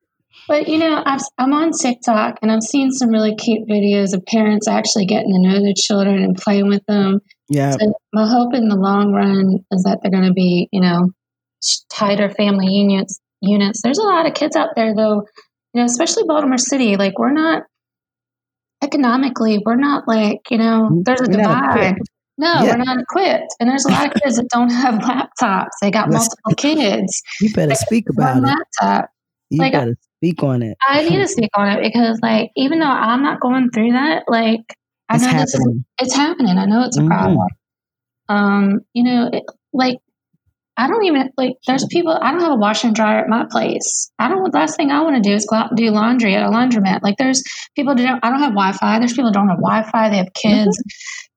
But 0.48 0.68
you 0.68 0.78
know, 0.78 1.02
i 1.06 1.18
am 1.38 1.52
on 1.52 1.70
TikTok 1.72 2.38
and 2.42 2.50
I've 2.50 2.62
seen 2.62 2.90
some 2.90 3.10
really 3.10 3.34
cute 3.36 3.68
videos 3.68 4.12
of 4.12 4.26
parents 4.26 4.68
actually 4.68 5.06
getting 5.06 5.32
to 5.32 5.38
know 5.38 5.62
their 5.62 5.72
children 5.74 6.22
and 6.22 6.36
playing 6.36 6.68
with 6.68 6.84
them. 6.86 7.20
Yeah. 7.48 7.72
So 7.72 7.94
my 8.12 8.28
hope 8.28 8.52
in 8.52 8.68
the 8.68 8.76
long 8.76 9.12
run 9.12 9.64
is 9.70 9.84
that 9.84 10.00
they're 10.02 10.10
going 10.10 10.26
to 10.26 10.32
be, 10.32 10.68
you 10.72 10.80
know, 10.80 11.10
tighter 11.90 12.28
family 12.28 12.66
units. 12.66 13.20
Units. 13.40 13.80
There's 13.82 13.98
a 13.98 14.04
lot 14.04 14.26
of 14.26 14.34
kids 14.34 14.54
out 14.54 14.70
there, 14.76 14.94
though. 14.94 15.26
You 15.74 15.80
know, 15.80 15.84
especially 15.84 16.24
Baltimore 16.26 16.58
City. 16.58 16.96
Like 16.96 17.18
we're 17.18 17.32
not 17.32 17.62
economically, 18.82 19.62
we're 19.64 19.76
not 19.76 20.06
like, 20.06 20.40
you 20.50 20.58
know, 20.58 21.02
there's 21.04 21.20
a 21.20 21.26
divide. 21.26 21.96
No, 22.38 22.52
yeah. 22.54 22.76
we're 22.76 22.84
not 22.84 22.98
equipped. 22.98 23.54
And 23.60 23.68
there's 23.68 23.84
a 23.84 23.90
lot 23.90 24.06
of 24.06 24.20
kids 24.22 24.36
that 24.36 24.48
don't 24.48 24.70
have 24.70 24.94
laptops. 24.96 25.70
They 25.80 25.90
got 25.90 26.10
Let's, 26.10 26.28
multiple 26.44 26.54
kids. 26.56 27.22
You 27.40 27.52
better 27.52 27.74
speak 27.74 28.08
about 28.10 28.38
it. 28.38 28.42
Laptop. 28.42 29.10
You 29.50 29.58
like, 29.58 29.72
better 29.72 29.96
speak 30.18 30.42
on 30.42 30.62
it. 30.62 30.76
I 30.88 31.08
need 31.08 31.18
to 31.18 31.28
speak 31.28 31.50
on 31.54 31.68
it 31.68 31.82
because, 31.82 32.18
like, 32.22 32.50
even 32.56 32.80
though 32.80 32.86
I'm 32.86 33.22
not 33.22 33.40
going 33.40 33.70
through 33.70 33.92
that, 33.92 34.24
like, 34.28 34.60
I 35.08 35.16
it's 35.16 35.24
know 35.24 35.30
happening. 35.30 35.84
This, 35.98 36.08
it's 36.08 36.16
happening. 36.16 36.58
I 36.58 36.64
know 36.64 36.82
it's 36.84 36.96
a 36.96 37.00
mm-hmm. 37.00 37.08
problem. 37.08 37.48
Um, 38.28 38.80
you 38.94 39.04
know, 39.04 39.30
it, 39.32 39.44
like, 39.72 39.98
I 40.76 40.88
don't 40.88 41.04
even 41.04 41.30
like. 41.36 41.52
There's 41.66 41.86
people. 41.90 42.18
I 42.20 42.30
don't 42.30 42.40
have 42.40 42.52
a 42.52 42.56
washer 42.56 42.86
and 42.86 42.96
dryer 42.96 43.20
at 43.20 43.28
my 43.28 43.44
place. 43.50 44.10
I 44.18 44.28
don't. 44.28 44.42
The 44.50 44.58
last 44.58 44.76
thing 44.76 44.90
I 44.90 45.02
want 45.02 45.22
to 45.22 45.28
do 45.28 45.34
is 45.34 45.46
go 45.46 45.56
out 45.56 45.70
and 45.70 45.76
do 45.76 45.90
laundry 45.90 46.34
at 46.34 46.42
a 46.42 46.50
laundromat. 46.50 47.02
Like 47.02 47.16
there's 47.18 47.42
people 47.76 47.94
that 47.94 48.02
don't. 48.02 48.24
I 48.24 48.30
don't 48.30 48.40
have 48.40 48.52
Wi-Fi. 48.52 48.98
There's 48.98 49.12
people 49.12 49.26
that 49.26 49.34
don't 49.34 49.48
have 49.48 49.58
Wi-Fi. 49.58 50.08
They 50.08 50.16
have 50.16 50.32
kids. 50.34 50.78
Mm-hmm. 50.78 50.88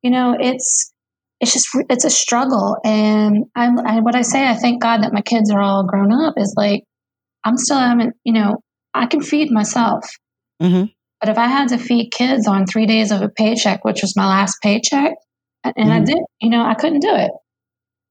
You 0.03 0.11
know, 0.11 0.37
it's 0.39 0.93
it's 1.41 1.53
just 1.53 1.67
it's 1.89 2.05
a 2.05 2.09
struggle. 2.09 2.77
And 2.85 3.45
I'm 3.55 3.77
I, 3.79 3.99
what 3.99 4.15
I 4.15 4.21
say. 4.21 4.47
I 4.47 4.55
thank 4.55 4.81
God 4.81 5.03
that 5.03 5.13
my 5.13 5.21
kids 5.21 5.51
are 5.51 5.61
all 5.61 5.85
grown 5.85 6.13
up. 6.13 6.35
Is 6.37 6.53
like 6.55 6.83
I'm 7.43 7.57
still 7.57 7.77
haven't. 7.77 8.15
You 8.23 8.33
know, 8.33 8.57
I 8.93 9.05
can 9.05 9.21
feed 9.21 9.51
myself. 9.51 10.05
Mm-hmm. 10.61 10.85
But 11.19 11.29
if 11.29 11.37
I 11.37 11.47
had 11.47 11.69
to 11.69 11.77
feed 11.77 12.11
kids 12.11 12.47
on 12.47 12.65
three 12.65 12.85
days 12.85 13.11
of 13.11 13.21
a 13.21 13.29
paycheck, 13.29 13.83
which 13.83 14.01
was 14.01 14.15
my 14.15 14.27
last 14.27 14.57
paycheck, 14.61 15.13
and 15.63 15.73
mm-hmm. 15.75 15.91
I 15.91 15.99
did, 16.01 16.19
you 16.41 16.49
know, 16.49 16.63
I 16.63 16.75
couldn't 16.75 16.99
do 16.99 17.13
it. 17.15 17.31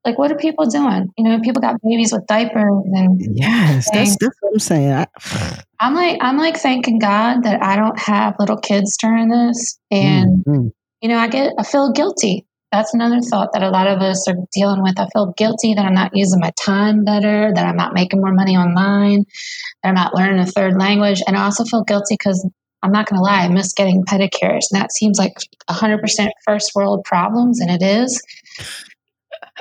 Like, 0.04 0.18
what 0.18 0.30
are 0.30 0.36
people 0.36 0.66
doing? 0.66 1.08
You 1.16 1.24
know, 1.24 1.40
people 1.40 1.62
got 1.62 1.80
babies 1.82 2.12
with 2.12 2.26
diapers 2.26 2.84
and 2.92 3.20
yes, 3.36 3.88
that's, 3.90 4.16
that's 4.18 4.36
what 4.40 4.52
I'm 4.52 4.58
saying. 4.58 4.92
I, 4.92 5.62
am 5.80 5.94
like, 5.94 6.18
I'm 6.20 6.36
like 6.36 6.56
thanking 6.56 6.98
God 6.98 7.42
that 7.44 7.62
I 7.62 7.76
don't 7.76 7.98
have 7.98 8.34
little 8.38 8.58
kids 8.58 8.96
during 8.98 9.28
this, 9.28 9.78
and 9.90 10.44
mm-hmm. 10.44 10.68
you 11.00 11.08
know, 11.08 11.18
I 11.18 11.28
get, 11.28 11.54
I 11.58 11.62
feel 11.62 11.92
guilty. 11.92 12.46
That's 12.70 12.92
another 12.92 13.20
thought 13.20 13.52
that 13.52 13.62
a 13.62 13.70
lot 13.70 13.86
of 13.86 14.00
us 14.00 14.26
are 14.28 14.34
dealing 14.52 14.82
with. 14.82 14.98
I 14.98 15.06
feel 15.12 15.32
guilty 15.36 15.74
that 15.74 15.86
I'm 15.86 15.94
not 15.94 16.10
using 16.12 16.40
my 16.40 16.50
time 16.60 17.04
better, 17.04 17.52
that 17.54 17.64
I'm 17.64 17.76
not 17.76 17.94
making 17.94 18.20
more 18.20 18.32
money 18.32 18.56
online, 18.56 19.24
that 19.82 19.90
I'm 19.90 19.94
not 19.94 20.14
learning 20.14 20.40
a 20.40 20.46
third 20.46 20.76
language, 20.76 21.22
and 21.26 21.36
I 21.36 21.44
also 21.44 21.64
feel 21.64 21.84
guilty 21.84 22.16
because 22.18 22.46
I'm 22.84 22.92
not 22.92 23.08
going 23.08 23.18
to 23.18 23.22
lie, 23.22 23.44
I 23.44 23.48
miss 23.48 23.72
getting 23.72 24.04
pedicures. 24.04 24.64
And 24.70 24.78
that 24.78 24.92
seems 24.92 25.18
like 25.18 25.32
100% 25.70 26.28
first 26.44 26.72
world 26.74 27.04
problems, 27.04 27.58
and 27.58 27.70
it 27.70 27.82
is. 27.82 28.22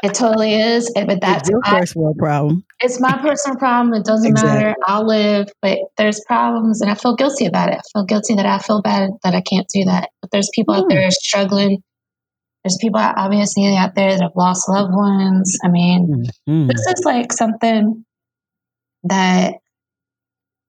It 0.02 0.14
totally 0.14 0.56
is. 0.56 0.92
But 0.96 1.22
that's 1.22 1.42
it's 1.42 1.50
your 1.50 1.62
first 1.64 1.96
world 1.96 2.18
problem. 2.18 2.64
It's 2.82 3.00
my 3.00 3.18
personal 3.18 3.58
problem. 3.58 3.94
It 3.94 4.06
doesn't 4.06 4.32
exactly. 4.32 4.64
matter. 4.64 4.76
I'll 4.86 5.06
live, 5.06 5.48
but 5.62 5.80
there's 5.98 6.20
problems, 6.28 6.82
and 6.82 6.90
I 6.90 6.96
feel 6.96 7.16
guilty 7.16 7.46
about 7.46 7.70
it. 7.70 7.78
I 7.78 7.82
feel 7.94 8.06
guilty 8.06 8.36
that 8.36 8.46
I 8.46 8.58
feel 8.60 8.82
bad 8.82 9.12
that 9.24 9.36
I 9.36 9.42
can't 9.42 9.68
do 9.74 9.86
that. 9.86 10.10
But 10.22 10.32
there's 10.32 10.50
people 10.54 10.74
mm. 10.74 10.80
out 10.80 10.90
there 10.90 11.10
struggling. 11.12 11.84
There's 12.64 12.78
people 12.82 13.00
obviously 13.00 13.76
out 13.76 13.94
there 13.96 14.12
that 14.12 14.22
have 14.22 14.32
lost 14.36 14.68
loved 14.70 14.94
ones. 14.94 15.58
I 15.64 15.70
mean, 15.70 16.26
mm. 16.50 16.68
this 16.68 16.86
is 16.88 17.04
like 17.06 17.32
something 17.34 18.06
that 19.04 19.56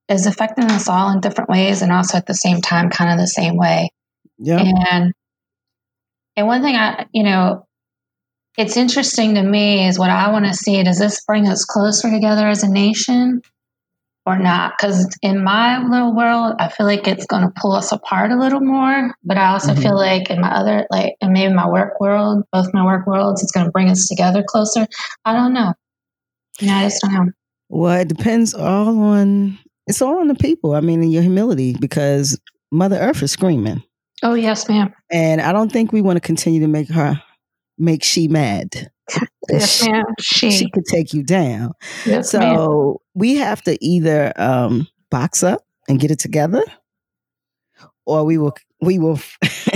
is 0.08 0.26
affecting 0.26 0.70
us 0.70 0.88
all 0.88 1.10
in 1.10 1.20
different 1.20 1.50
ways 1.50 1.82
and 1.82 1.92
also 1.92 2.18
at 2.18 2.26
the 2.26 2.34
same 2.34 2.60
time 2.60 2.90
kind 2.90 3.10
of 3.10 3.18
the 3.18 3.26
same 3.26 3.56
way 3.56 3.90
yeah 4.38 4.62
and 4.90 5.12
and 6.36 6.46
one 6.46 6.62
thing 6.62 6.74
i 6.76 7.06
you 7.12 7.22
know 7.22 7.63
it's 8.56 8.76
interesting 8.76 9.34
to 9.34 9.42
me 9.42 9.86
is 9.86 9.98
what 9.98 10.10
i 10.10 10.30
want 10.30 10.44
to 10.44 10.54
see 10.54 10.82
does 10.82 10.98
this 10.98 11.24
bring 11.24 11.48
us 11.48 11.64
closer 11.64 12.10
together 12.10 12.48
as 12.48 12.62
a 12.62 12.68
nation 12.68 13.40
or 14.26 14.38
not 14.38 14.72
because 14.76 15.06
in 15.22 15.42
my 15.44 15.82
little 15.84 16.14
world 16.14 16.54
i 16.58 16.68
feel 16.68 16.86
like 16.86 17.06
it's 17.06 17.26
going 17.26 17.42
to 17.42 17.52
pull 17.60 17.72
us 17.72 17.92
apart 17.92 18.30
a 18.30 18.38
little 18.38 18.60
more 18.60 19.14
but 19.22 19.36
i 19.36 19.48
also 19.48 19.72
mm-hmm. 19.72 19.82
feel 19.82 19.96
like 19.96 20.30
in 20.30 20.40
my 20.40 20.50
other 20.50 20.86
like 20.90 21.14
and 21.20 21.32
maybe 21.32 21.52
my 21.52 21.68
work 21.68 22.00
world 22.00 22.44
both 22.52 22.72
my 22.72 22.84
work 22.84 23.06
worlds 23.06 23.42
it's 23.42 23.52
going 23.52 23.66
to 23.66 23.72
bring 23.72 23.88
us 23.88 24.06
together 24.06 24.42
closer 24.46 24.86
i 25.24 25.32
don't 25.32 25.52
know 25.52 25.72
you 26.60 26.68
know 26.68 26.74
i 26.74 26.84
just 26.84 27.00
don't 27.02 27.12
know 27.12 27.32
well 27.68 28.00
it 28.00 28.08
depends 28.08 28.54
all 28.54 28.98
on 28.98 29.58
it's 29.86 30.00
all 30.00 30.18
on 30.18 30.28
the 30.28 30.34
people. 30.34 30.74
I 30.74 30.80
mean, 30.80 31.02
in 31.02 31.10
your 31.10 31.22
humility, 31.22 31.76
because 31.78 32.38
Mother 32.70 32.96
Earth 32.96 33.22
is 33.22 33.32
screaming. 33.32 33.82
Oh 34.22 34.34
yes, 34.34 34.68
ma'am. 34.68 34.92
And 35.10 35.40
I 35.40 35.52
don't 35.52 35.70
think 35.70 35.92
we 35.92 36.00
want 36.00 36.16
to 36.16 36.20
continue 36.20 36.60
to 36.60 36.66
make 36.68 36.88
her 36.88 37.22
make 37.78 38.02
she 38.02 38.28
mad. 38.28 38.90
yes, 39.50 39.82
ma'am. 39.86 40.04
She 40.20 40.50
she 40.50 40.70
could 40.70 40.84
take 40.86 41.12
you 41.12 41.22
down. 41.22 41.72
Yes, 42.06 42.30
so 42.30 42.38
ma'am. 42.38 42.94
we 43.14 43.36
have 43.36 43.62
to 43.62 43.82
either 43.84 44.32
um, 44.36 44.86
box 45.10 45.42
up 45.42 45.62
and 45.88 46.00
get 46.00 46.10
it 46.10 46.18
together, 46.18 46.62
or 48.06 48.24
we 48.24 48.38
will 48.38 48.54
we 48.80 48.98
will 48.98 49.20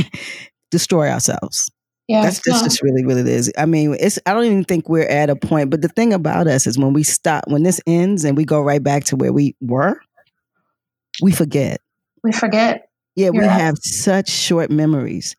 destroy 0.71 1.11
ourselves. 1.11 1.71
Yeah, 2.09 2.23
that's, 2.23 2.41
that's 2.43 2.63
just 2.63 2.83
really 2.83 3.05
what 3.05 3.19
it 3.19 3.29
is. 3.29 3.53
I 3.59 3.67
mean, 3.67 3.95
it's 4.01 4.19
I 4.25 4.33
don't 4.33 4.45
even 4.45 4.65
think 4.65 4.89
we're 4.89 5.07
at 5.07 5.29
a 5.29 5.37
point. 5.37 5.69
But 5.69 5.83
the 5.83 5.89
thing 5.89 6.15
about 6.15 6.47
us 6.47 6.67
is 6.67 6.79
when 6.79 6.95
we 6.95 7.03
stop, 7.03 7.45
when 7.49 7.65
this 7.65 7.83
ends, 7.87 8.25
and 8.25 8.35
we 8.35 8.47
go 8.47 8.63
right 8.63 8.83
back 8.83 9.05
to 9.05 9.17
where 9.17 9.33
we 9.33 9.55
were, 9.61 10.01
we 11.21 11.33
forget. 11.33 11.83
We 12.25 12.33
forget. 12.33 12.89
Yeah, 13.15 13.27
You're 13.27 13.33
we 13.43 13.49
right. 13.49 13.61
have 13.61 13.77
such 13.79 14.31
short 14.31 14.71
memories. 14.71 15.37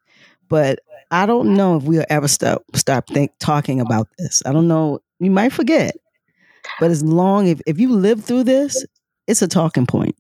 But 0.48 0.80
I 1.12 1.26
don't 1.26 1.56
know 1.56 1.78
if 1.78 1.84
we'll 1.84 2.06
ever 2.10 2.28
stop 2.28 2.64
stop 2.76 3.08
think 3.08 3.32
talking 3.40 3.80
about 3.80 4.08
this. 4.18 4.42
I 4.46 4.52
don't 4.52 4.68
know. 4.68 5.00
We 5.20 5.30
might 5.30 5.52
forget. 5.52 5.96
But 6.80 6.92
as 6.92 7.04
long 7.04 7.48
if 7.48 7.62
if 7.66 7.80
you 7.80 7.92
live 7.92 8.24
through 8.24 8.44
this, 8.44 8.86
it's 9.28 9.42
a 9.42 9.48
talking 9.48 9.86
point. 9.86 10.16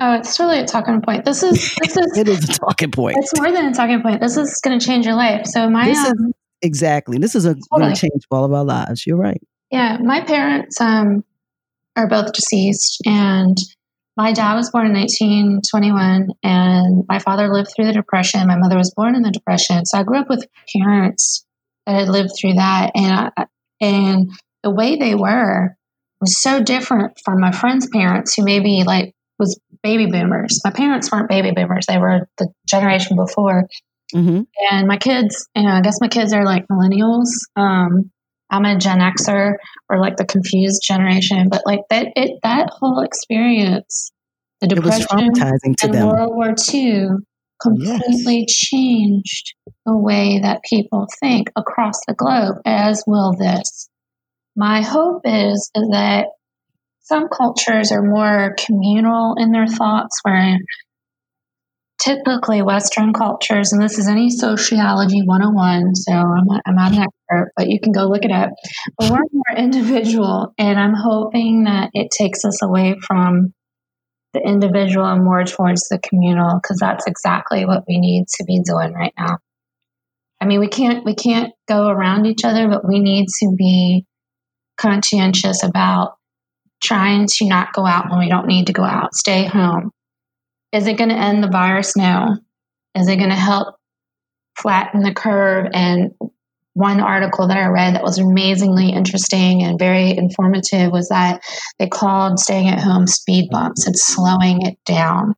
Oh, 0.00 0.14
it's 0.14 0.36
totally 0.36 0.58
a 0.58 0.66
talking 0.66 1.00
point. 1.00 1.24
This 1.24 1.42
is 1.42 1.74
this 1.80 1.96
is 1.96 2.16
it 2.18 2.28
is 2.28 2.48
a 2.48 2.52
talking 2.58 2.90
point. 2.90 3.16
It's 3.18 3.38
more 3.38 3.52
than 3.52 3.66
a 3.66 3.72
talking 3.72 4.02
point. 4.02 4.20
This 4.20 4.36
is 4.36 4.60
going 4.64 4.78
to 4.78 4.84
change 4.84 5.06
your 5.06 5.14
life. 5.14 5.46
So 5.46 5.70
my 5.70 5.86
this 5.86 5.98
um, 5.98 6.12
is, 6.12 6.32
exactly 6.60 7.18
this 7.18 7.36
is 7.36 7.44
a 7.44 7.54
totally. 7.54 7.80
going 7.80 7.94
to 7.94 8.00
change 8.00 8.24
all 8.30 8.44
of 8.44 8.52
our 8.52 8.64
lives. 8.64 9.06
You're 9.06 9.16
right. 9.16 9.40
Yeah, 9.70 9.98
my 9.98 10.20
parents 10.22 10.80
um, 10.80 11.24
are 11.96 12.08
both 12.08 12.32
deceased, 12.32 13.00
and 13.06 13.56
my 14.16 14.32
dad 14.32 14.54
was 14.54 14.70
born 14.70 14.86
in 14.86 14.92
1921, 14.92 16.28
and 16.42 17.04
my 17.08 17.18
father 17.18 17.52
lived 17.52 17.70
through 17.74 17.86
the 17.86 17.92
Depression. 17.92 18.46
My 18.46 18.58
mother 18.58 18.76
was 18.76 18.92
born 18.94 19.14
in 19.14 19.22
the 19.22 19.30
Depression, 19.30 19.86
so 19.86 19.98
I 19.98 20.02
grew 20.02 20.18
up 20.18 20.28
with 20.28 20.46
parents 20.76 21.46
that 21.86 21.98
had 21.98 22.08
lived 22.08 22.30
through 22.38 22.54
that, 22.54 22.92
and 22.94 23.30
I, 23.36 23.46
and 23.80 24.30
the 24.62 24.70
way 24.70 24.96
they 24.96 25.14
were 25.14 25.76
was 26.20 26.40
so 26.40 26.62
different 26.62 27.18
from 27.24 27.40
my 27.40 27.52
friends' 27.52 27.88
parents 27.92 28.34
who 28.34 28.44
maybe 28.44 28.84
like 28.84 29.14
was 29.38 29.58
baby 29.82 30.06
boomers. 30.06 30.60
My 30.64 30.70
parents 30.70 31.10
weren't 31.10 31.28
baby 31.28 31.52
boomers; 31.52 31.86
they 31.86 31.98
were 31.98 32.28
the 32.38 32.48
generation 32.68 33.16
before. 33.16 33.66
Mm-hmm. 34.14 34.42
And 34.70 34.88
my 34.88 34.98
kids, 34.98 35.48
you 35.56 35.62
know, 35.62 35.70
I 35.70 35.80
guess 35.80 36.00
my 36.02 36.08
kids 36.08 36.34
are 36.34 36.44
like 36.44 36.66
millennials. 36.68 37.28
Um, 37.56 38.10
I'm 38.52 38.66
a 38.66 38.78
Gen 38.78 38.98
Xer 38.98 39.54
or 39.88 39.98
like 39.98 40.16
the 40.16 40.26
confused 40.26 40.82
generation, 40.84 41.48
but 41.50 41.62
like 41.64 41.80
that, 41.90 42.08
it 42.14 42.38
that 42.42 42.68
whole 42.70 43.00
experience, 43.00 44.12
the 44.60 44.68
depression 44.68 45.06
traumatizing 45.06 45.76
to 45.78 45.86
and 45.86 45.94
them. 45.94 46.08
World 46.08 46.34
War 46.34 46.54
II 46.72 47.08
completely 47.60 48.40
yes. 48.40 48.54
changed 48.54 49.54
the 49.86 49.96
way 49.96 50.40
that 50.42 50.60
people 50.68 51.06
think 51.20 51.48
across 51.56 51.94
the 52.06 52.14
globe, 52.14 52.56
as 52.66 53.02
will 53.06 53.34
this. 53.36 53.88
My 54.54 54.82
hope 54.82 55.22
is, 55.24 55.70
is 55.74 55.88
that 55.92 56.26
some 57.00 57.28
cultures 57.28 57.90
are 57.90 58.02
more 58.02 58.54
communal 58.64 59.34
in 59.38 59.52
their 59.52 59.66
thoughts, 59.66 60.18
where 60.22 60.58
typically 62.02 62.62
Western 62.62 63.12
cultures, 63.12 63.72
and 63.72 63.82
this 63.82 63.98
is 63.98 64.08
any 64.08 64.30
sociology 64.30 65.22
101, 65.24 65.94
so 65.94 66.12
I'm 66.12 66.44
not, 66.44 66.62
I'm 66.66 66.74
not 66.74 66.92
an 66.92 67.02
expert, 67.02 67.52
but 67.56 67.68
you 67.68 67.78
can 67.80 67.92
go 67.92 68.08
look 68.08 68.24
it 68.24 68.32
up. 68.32 68.50
But 68.98 69.10
we're 69.10 69.18
more 69.32 69.56
individual, 69.56 70.52
and 70.58 70.78
I'm 70.78 70.94
hoping 70.94 71.64
that 71.64 71.90
it 71.92 72.08
takes 72.10 72.44
us 72.44 72.62
away 72.62 72.96
from 73.06 73.52
the 74.34 74.40
individual 74.40 75.06
and 75.06 75.24
more 75.24 75.44
towards 75.44 75.88
the 75.88 75.98
communal, 75.98 76.58
because 76.60 76.78
that's 76.80 77.06
exactly 77.06 77.64
what 77.66 77.84
we 77.86 77.98
need 77.98 78.26
to 78.36 78.44
be 78.44 78.60
doing 78.64 78.92
right 78.94 79.12
now. 79.18 79.38
I 80.40 80.46
mean, 80.46 80.58
we 80.58 80.68
can't 80.68 81.04
we 81.04 81.14
can't 81.14 81.52
go 81.68 81.86
around 81.86 82.26
each 82.26 82.44
other, 82.44 82.68
but 82.68 82.86
we 82.86 82.98
need 82.98 83.26
to 83.40 83.54
be 83.56 84.06
conscientious 84.76 85.62
about 85.62 86.14
trying 86.82 87.28
to 87.28 87.46
not 87.46 87.72
go 87.72 87.86
out 87.86 88.10
when 88.10 88.18
we 88.18 88.28
don't 88.28 88.48
need 88.48 88.66
to 88.66 88.72
go 88.72 88.82
out, 88.82 89.14
stay 89.14 89.44
home. 89.44 89.92
Is 90.72 90.86
it 90.86 90.96
going 90.96 91.10
to 91.10 91.16
end 91.16 91.42
the 91.42 91.48
virus? 91.48 91.96
No. 91.96 92.36
Is 92.94 93.08
it 93.08 93.16
going 93.16 93.30
to 93.30 93.36
help 93.36 93.76
flatten 94.56 95.02
the 95.02 95.14
curve? 95.14 95.68
And 95.72 96.12
one 96.74 97.00
article 97.00 97.48
that 97.48 97.56
I 97.56 97.66
read 97.66 97.94
that 97.94 98.02
was 98.02 98.18
amazingly 98.18 98.88
interesting 98.90 99.62
and 99.62 99.78
very 99.78 100.16
informative 100.16 100.90
was 100.90 101.08
that 101.08 101.42
they 101.78 101.86
called 101.86 102.38
staying 102.38 102.68
at 102.68 102.80
home 102.80 103.06
speed 103.06 103.50
bumps. 103.50 103.86
It's 103.86 104.04
slowing 104.04 104.64
it 104.66 104.78
down. 104.86 105.34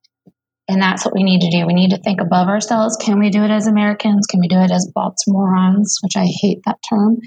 And 0.68 0.80
that's 0.80 1.04
what 1.04 1.14
we 1.14 1.22
need 1.22 1.40
to 1.40 1.50
do. 1.50 1.66
We 1.66 1.74
need 1.74 1.90
to 1.90 1.98
think 1.98 2.20
above 2.20 2.48
ourselves. 2.48 2.96
Can 2.96 3.18
we 3.18 3.28
do 3.28 3.42
it 3.42 3.50
as 3.50 3.66
Americans? 3.66 4.26
Can 4.26 4.40
we 4.40 4.48
do 4.48 4.58
it 4.60 4.70
as 4.70 4.90
Baltimoreans, 4.94 5.98
which 6.02 6.16
I 6.16 6.26
hate 6.40 6.60
that 6.64 6.78
term? 6.88 7.18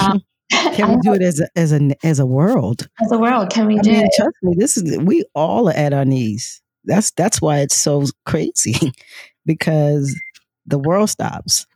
Um, 0.00 0.20
can 0.74 0.88
we 0.88 0.96
do 1.00 1.14
it 1.14 1.22
as 1.22 1.38
a 1.38 1.46
as 1.54 1.72
a 1.72 1.94
as 2.04 2.18
a 2.18 2.26
world? 2.26 2.88
As 3.00 3.12
a 3.12 3.18
world, 3.18 3.50
can 3.50 3.66
we 3.66 3.78
I 3.78 3.82
do 3.82 3.92
mean, 3.92 4.06
it? 4.06 4.10
Trust 4.16 4.36
me, 4.42 4.54
this 4.58 4.76
is 4.76 4.98
we 4.98 5.24
all 5.34 5.68
are 5.68 5.74
at 5.74 5.92
our 5.92 6.04
knees. 6.04 6.60
That's 6.84 7.10
that's 7.12 7.40
why 7.40 7.58
it's 7.60 7.76
so 7.76 8.04
crazy 8.24 8.92
because 9.46 10.18
the 10.66 10.78
world 10.78 11.10
stops. 11.10 11.66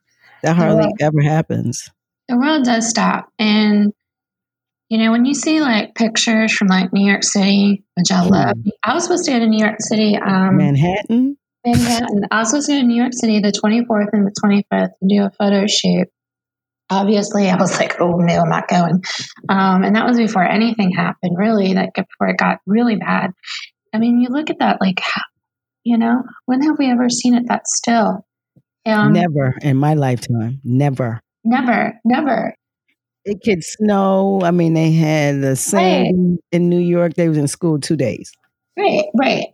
That 0.43 0.57
hardly 0.57 0.83
world, 0.83 0.99
ever 1.01 1.23
happens. 1.23 1.91
The 2.29 2.37
world 2.37 2.65
does 2.65 2.89
stop, 2.89 3.29
and 3.39 3.93
you 4.89 4.99
know 4.99 5.11
when 5.11 5.25
you 5.25 5.35
see 5.35 5.61
like 5.61 5.95
pictures 5.95 6.53
from 6.53 6.69
like 6.69 6.93
New 6.93 7.07
York 7.07 7.23
City, 7.23 7.85
which 7.95 8.11
I 8.11 8.25
love. 8.25 8.57
Hmm. 8.63 8.69
I 8.83 8.95
was 8.95 9.05
supposed 9.05 9.25
to 9.27 9.33
go 9.33 9.39
to 9.39 9.47
New 9.47 9.65
York 9.65 9.81
City, 9.81 10.17
um, 10.17 10.59
Manhattan. 10.59 11.37
Manhattan. 11.65 12.25
I 12.31 12.41
was 12.41 12.51
supposed 12.51 12.67
to 12.67 12.75
go 12.75 12.81
to 12.81 12.87
New 12.87 13.01
York 13.01 13.15
City 13.15 13.41
the 13.41 13.53
24th 13.53 14.11
and 14.13 14.27
the 14.27 14.35
25th 14.45 14.91
to 15.01 15.09
do 15.09 15.23
a 15.25 15.31
photo 15.31 15.67
shoot 15.67 16.09
obviously 16.91 17.49
I 17.49 17.57
was 17.57 17.79
like, 17.79 18.01
oh 18.01 18.17
no, 18.17 18.41
I'm 18.41 18.49
not 18.49 18.69
going. 18.69 19.03
Um, 19.49 19.85
and 19.85 19.97
that 19.97 20.07
was 20.07 20.19
before 20.19 20.45
anything 20.45 20.93
happened, 20.93 21.37
really, 21.39 21.75
like 21.75 21.95
before 21.95 22.29
it 22.29 22.39
got 22.39 22.59
really 22.67 22.97
bad. 22.97 23.33
I 23.95 23.99
mean, 23.99 24.21
you 24.21 24.29
look 24.29 24.51
at 24.51 24.59
that, 24.59 24.81
like, 24.81 25.01
you 25.85 25.97
know, 25.97 26.25
when 26.47 26.63
have 26.63 26.79
we 26.79 26.91
ever 26.91 27.09
seen 27.09 27.35
it 27.35 27.45
that 27.47 27.69
still? 27.69 28.27
Um, 28.85 29.13
never 29.13 29.55
in 29.63 29.77
my 29.77 29.95
lifetime. 29.95 30.61
Never. 30.65 31.21
Never, 31.45 31.95
never. 32.05 32.55
It 33.25 33.39
could 33.45 33.63
snow. 33.63 34.41
I 34.43 34.51
mean, 34.51 34.75
they 34.75 34.93
had 34.93 35.41
the 35.41 35.57
same 35.57 36.33
right. 36.33 36.39
in 36.53 36.69
New 36.69 36.81
York. 36.81 37.15
They 37.15 37.29
was 37.29 37.39
in 37.39 37.49
school 37.49 37.79
two 37.79 37.97
days. 37.97 38.31
Right, 38.77 39.05
right. 39.19 39.47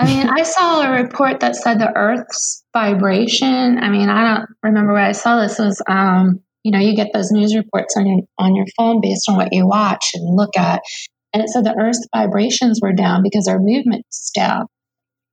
I 0.00 0.06
mean, 0.06 0.28
I 0.28 0.42
saw 0.44 0.82
a 0.82 1.02
report 1.02 1.40
that 1.40 1.56
said 1.56 1.80
the 1.80 1.92
Earth's 1.94 2.64
vibration. 2.72 3.78
I 3.78 3.90
mean, 3.90 4.08
I 4.08 4.36
don't 4.36 4.48
remember 4.62 4.92
where 4.92 5.02
I 5.02 5.12
saw 5.12 5.40
this. 5.40 5.58
It 5.58 5.64
was, 5.64 5.82
um, 5.88 6.40
you 6.62 6.72
know, 6.72 6.78
you 6.78 6.94
get 6.94 7.12
those 7.12 7.32
news 7.32 7.54
reports 7.54 7.94
on 7.96 8.06
your 8.06 8.20
on 8.38 8.54
your 8.54 8.66
phone 8.76 9.00
based 9.00 9.28
on 9.28 9.36
what 9.36 9.52
you 9.52 9.66
watch 9.66 10.10
and 10.14 10.36
look 10.36 10.56
at, 10.56 10.80
and 11.32 11.42
it 11.42 11.48
said 11.50 11.64
the 11.64 11.76
Earth's 11.78 12.06
vibrations 12.14 12.80
were 12.82 12.92
down 12.92 13.22
because 13.22 13.48
our 13.48 13.58
movement's 13.58 14.30
down. 14.34 14.66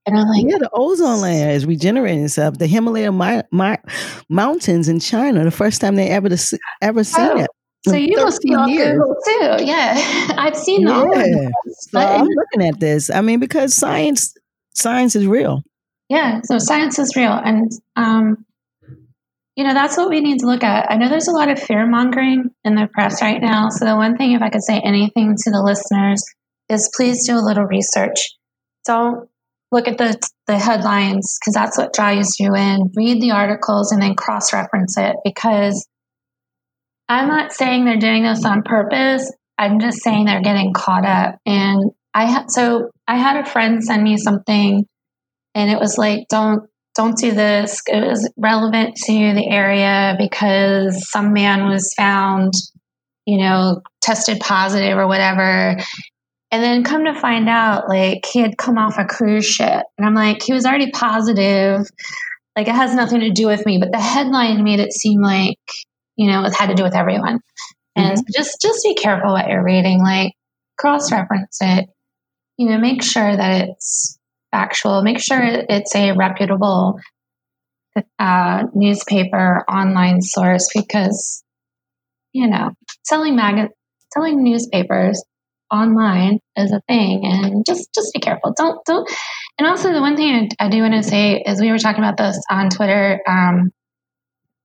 And 0.05 0.17
I'm 0.17 0.27
like, 0.27 0.45
yeah, 0.47 0.59
the 0.59 0.69
ozone 0.71 1.21
layer 1.21 1.49
is 1.49 1.65
regenerating 1.65 2.25
itself. 2.25 2.59
The 2.59 2.67
Himalaya 2.67 3.11
my, 3.11 3.43
my, 3.51 3.79
mountains 4.29 4.87
in 4.87 4.99
China, 4.99 5.43
the 5.43 5.51
first 5.51 5.81
time 5.81 5.95
they 5.95 6.09
ever 6.09 6.29
ever 6.81 7.03
seen 7.03 7.25
oh, 7.25 7.39
it. 7.39 7.49
So 7.87 7.95
you 7.95 8.15
must 8.17 8.41
be 8.41 8.53
on 8.53 8.69
years. 8.69 8.97
Google 8.97 9.15
too. 9.25 9.65
Yeah, 9.65 10.33
I've 10.37 10.55
seen 10.55 10.81
yeah. 10.81 11.49
So 11.69 11.99
I'm 11.99 12.27
looking 12.27 12.67
at 12.67 12.79
this. 12.79 13.09
I 13.09 13.21
mean, 13.21 13.39
because 13.39 13.75
science 13.75 14.35
science 14.73 15.15
is 15.15 15.25
real. 15.25 15.63
Yeah, 16.09 16.41
so 16.43 16.59
science 16.59 16.99
is 16.99 17.15
real, 17.15 17.31
and 17.31 17.71
um, 17.95 18.45
you 19.55 19.63
know 19.63 19.73
that's 19.73 19.97
what 19.97 20.09
we 20.09 20.21
need 20.21 20.39
to 20.39 20.47
look 20.47 20.63
at. 20.63 20.91
I 20.91 20.97
know 20.97 21.09
there's 21.09 21.27
a 21.27 21.33
lot 21.33 21.49
of 21.49 21.59
fear 21.59 21.87
mongering 21.87 22.49
in 22.63 22.75
the 22.75 22.87
press 22.93 23.21
right 23.21 23.41
now. 23.41 23.69
So 23.69 23.85
the 23.85 23.95
one 23.95 24.17
thing, 24.17 24.33
if 24.33 24.41
I 24.41 24.49
could 24.49 24.63
say 24.63 24.79
anything 24.79 25.35
to 25.35 25.51
the 25.51 25.63
listeners, 25.63 26.23
is 26.69 26.91
please 26.95 27.25
do 27.25 27.35
a 27.35 27.45
little 27.45 27.65
research. 27.65 28.35
Don't 28.85 29.29
look 29.71 29.87
at 29.87 29.97
the 29.97 30.17
the 30.47 30.57
headlines 30.57 31.37
because 31.39 31.53
that's 31.53 31.77
what 31.77 31.93
draws 31.93 32.39
you 32.39 32.53
in. 32.55 32.91
Read 32.95 33.21
the 33.21 33.31
articles 33.31 33.91
and 33.91 34.01
then 34.01 34.15
cross 34.15 34.53
reference 34.53 34.97
it 34.97 35.15
because 35.23 35.87
I'm 37.07 37.27
not 37.27 37.51
saying 37.51 37.85
they're 37.85 37.97
doing 37.97 38.23
this 38.23 38.45
on 38.45 38.63
purpose. 38.63 39.31
I'm 39.57 39.79
just 39.79 40.03
saying 40.03 40.25
they're 40.25 40.41
getting 40.41 40.73
caught 40.73 41.05
up. 41.05 41.37
And 41.45 41.91
I 42.13 42.25
had 42.25 42.51
so 42.51 42.89
I 43.07 43.17
had 43.17 43.37
a 43.37 43.49
friend 43.49 43.83
send 43.83 44.03
me 44.03 44.17
something, 44.17 44.85
and 45.53 45.71
it 45.71 45.79
was 45.79 45.97
like, 45.97 46.27
don't 46.29 46.63
don't 46.95 47.17
do 47.17 47.33
this. 47.33 47.81
It 47.87 48.07
was 48.07 48.31
relevant 48.37 48.95
to 48.95 49.11
the 49.11 49.47
area 49.49 50.15
because 50.17 51.09
some 51.09 51.33
man 51.33 51.67
was 51.67 51.93
found, 51.97 52.53
you 53.25 53.37
know, 53.37 53.81
tested 54.01 54.39
positive 54.39 54.97
or 54.97 55.07
whatever. 55.07 55.77
And 56.51 56.63
then 56.63 56.83
come 56.83 57.05
to 57.05 57.19
find 57.19 57.49
out, 57.49 57.89
like 57.89 58.25
he 58.25 58.39
had 58.39 58.57
come 58.57 58.77
off 58.77 58.97
a 58.97 59.05
cruise 59.05 59.45
ship. 59.45 59.83
And 59.97 60.07
I'm 60.07 60.15
like, 60.15 60.41
he 60.41 60.53
was 60.53 60.65
already 60.65 60.91
positive. 60.91 61.85
Like 62.55 62.67
it 62.67 62.75
has 62.75 62.95
nothing 62.95 63.19
to 63.21 63.31
do 63.31 63.47
with 63.47 63.65
me. 63.65 63.77
But 63.77 63.91
the 63.91 63.99
headline 63.99 64.63
made 64.63 64.79
it 64.79 64.93
seem 64.93 65.21
like, 65.21 65.59
you 66.15 66.31
know, 66.31 66.45
it 66.45 66.53
had 66.53 66.67
to 66.67 66.75
do 66.75 66.83
with 66.83 66.95
everyone. 66.95 67.39
And 67.97 68.17
mm-hmm. 68.17 68.21
just 68.33 68.61
just 68.61 68.83
be 68.83 68.95
careful 68.95 69.33
what 69.33 69.49
you're 69.49 69.63
reading. 69.63 69.99
Like 69.99 70.33
cross 70.77 71.11
reference 71.11 71.57
it. 71.61 71.89
You 72.57 72.69
know, 72.69 72.77
make 72.77 73.03
sure 73.03 73.35
that 73.35 73.67
it's 73.67 74.14
factual. 74.55 75.01
Make 75.03 75.19
sure 75.19 75.41
it's 75.43 75.93
a 75.95 76.13
reputable 76.13 76.97
uh, 78.19 78.63
newspaper 78.73 79.63
online 79.69 80.21
source 80.21 80.69
because 80.73 81.43
you 82.33 82.47
know 82.47 82.71
selling 83.03 83.35
mag 83.35 83.69
selling 84.13 84.43
newspapers 84.43 85.23
online 85.71 86.39
is 86.57 86.71
a 86.71 86.81
thing 86.87 87.21
and 87.23 87.65
just 87.65 87.87
just 87.95 88.13
be 88.13 88.19
careful 88.19 88.53
don't 88.57 88.85
don't 88.85 89.09
and 89.57 89.67
also 89.67 89.93
the 89.93 90.01
one 90.01 90.17
thing 90.17 90.49
i, 90.59 90.65
I 90.65 90.69
do 90.69 90.81
want 90.81 90.93
to 90.93 91.03
say 91.03 91.41
is 91.45 91.61
we 91.61 91.71
were 91.71 91.79
talking 91.79 92.03
about 92.03 92.17
this 92.17 92.39
on 92.51 92.69
twitter 92.69 93.21
um, 93.27 93.71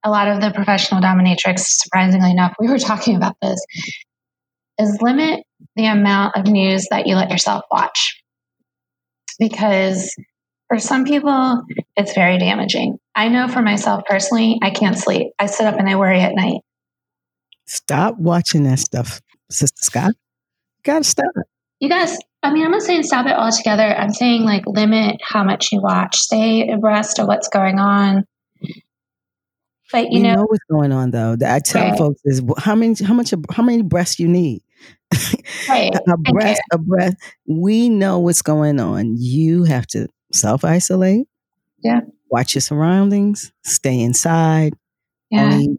a 0.04 0.10
lot 0.10 0.28
of 0.28 0.40
the 0.40 0.50
professional 0.50 1.00
dominatrix 1.00 1.60
surprisingly 1.60 2.32
enough 2.32 2.54
we 2.58 2.68
were 2.68 2.78
talking 2.90 3.16
about 3.16 3.36
this 3.40 3.60
is 4.78 4.98
limit 5.00 5.44
the 5.76 5.86
amount 5.86 6.36
of 6.36 6.46
news 6.46 6.86
that 6.90 7.06
you 7.06 7.14
let 7.14 7.30
yourself 7.30 7.62
watch 7.70 8.19
because 9.40 10.14
for 10.68 10.78
some 10.78 11.04
people 11.04 11.62
it's 11.96 12.14
very 12.14 12.38
damaging 12.38 12.96
i 13.16 13.28
know 13.28 13.48
for 13.48 13.62
myself 13.62 14.04
personally 14.08 14.58
i 14.62 14.70
can't 14.70 14.96
sleep 14.96 15.32
i 15.40 15.46
sit 15.46 15.66
up 15.66 15.76
and 15.78 15.88
i 15.88 15.96
worry 15.96 16.20
at 16.20 16.34
night 16.36 16.60
stop 17.66 18.16
watching 18.18 18.62
that 18.62 18.78
stuff 18.78 19.20
sister 19.50 19.82
scott 19.82 20.12
You 20.80 20.92
gotta 20.92 21.04
stop. 21.04 21.26
You 21.80 21.88
guys, 21.90 22.16
I 22.42 22.52
mean, 22.52 22.64
I'm 22.64 22.70
not 22.70 22.82
saying 22.82 23.02
stop 23.02 23.26
it 23.26 23.32
altogether. 23.32 23.84
I'm 23.84 24.12
saying 24.12 24.44
like 24.44 24.62
limit 24.66 25.20
how 25.22 25.44
much 25.44 25.72
you 25.72 25.80
watch. 25.82 26.16
Stay 26.16 26.70
abreast 26.70 27.18
of 27.18 27.26
what's 27.26 27.48
going 27.48 27.78
on. 27.78 28.24
But 29.92 30.10
you 30.10 30.22
know, 30.22 30.36
know, 30.36 30.46
what's 30.48 30.64
going 30.70 30.92
on 30.92 31.10
though. 31.10 31.36
I 31.46 31.58
tell 31.58 31.88
right. 31.88 31.98
folks 31.98 32.20
is 32.24 32.42
how 32.58 32.74
many, 32.74 32.94
how 33.04 33.12
much, 33.12 33.34
how 33.50 33.62
many 33.62 33.82
breasts 33.82 34.18
you 34.18 34.28
need. 34.28 34.62
Right. 35.68 35.94
a 36.72 36.78
breath. 36.78 37.16
We 37.46 37.88
know 37.88 38.18
what's 38.18 38.42
going 38.42 38.80
on. 38.80 39.16
You 39.18 39.64
have 39.64 39.86
to 39.88 40.08
self 40.32 40.64
isolate. 40.64 41.26
Yeah. 41.82 42.00
Watch 42.30 42.54
your 42.54 42.62
surroundings. 42.62 43.52
Stay 43.64 44.00
inside. 44.00 44.74
Yeah. 45.30 45.44
Only 45.44 45.78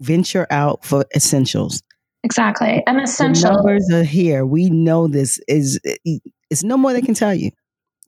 venture 0.00 0.46
out 0.50 0.84
for 0.84 1.04
essentials. 1.14 1.82
Exactly. 2.24 2.82
And 2.86 3.00
essential. 3.00 3.50
The 3.50 3.56
numbers 3.56 3.90
are 3.92 4.04
here. 4.04 4.44
We 4.46 4.70
know 4.70 5.08
this 5.08 5.40
is 5.48 5.80
eh, 5.84 6.18
it's 6.50 6.62
no 6.62 6.76
more 6.76 6.92
they 6.92 7.02
can 7.02 7.14
tell 7.14 7.34
you. 7.34 7.50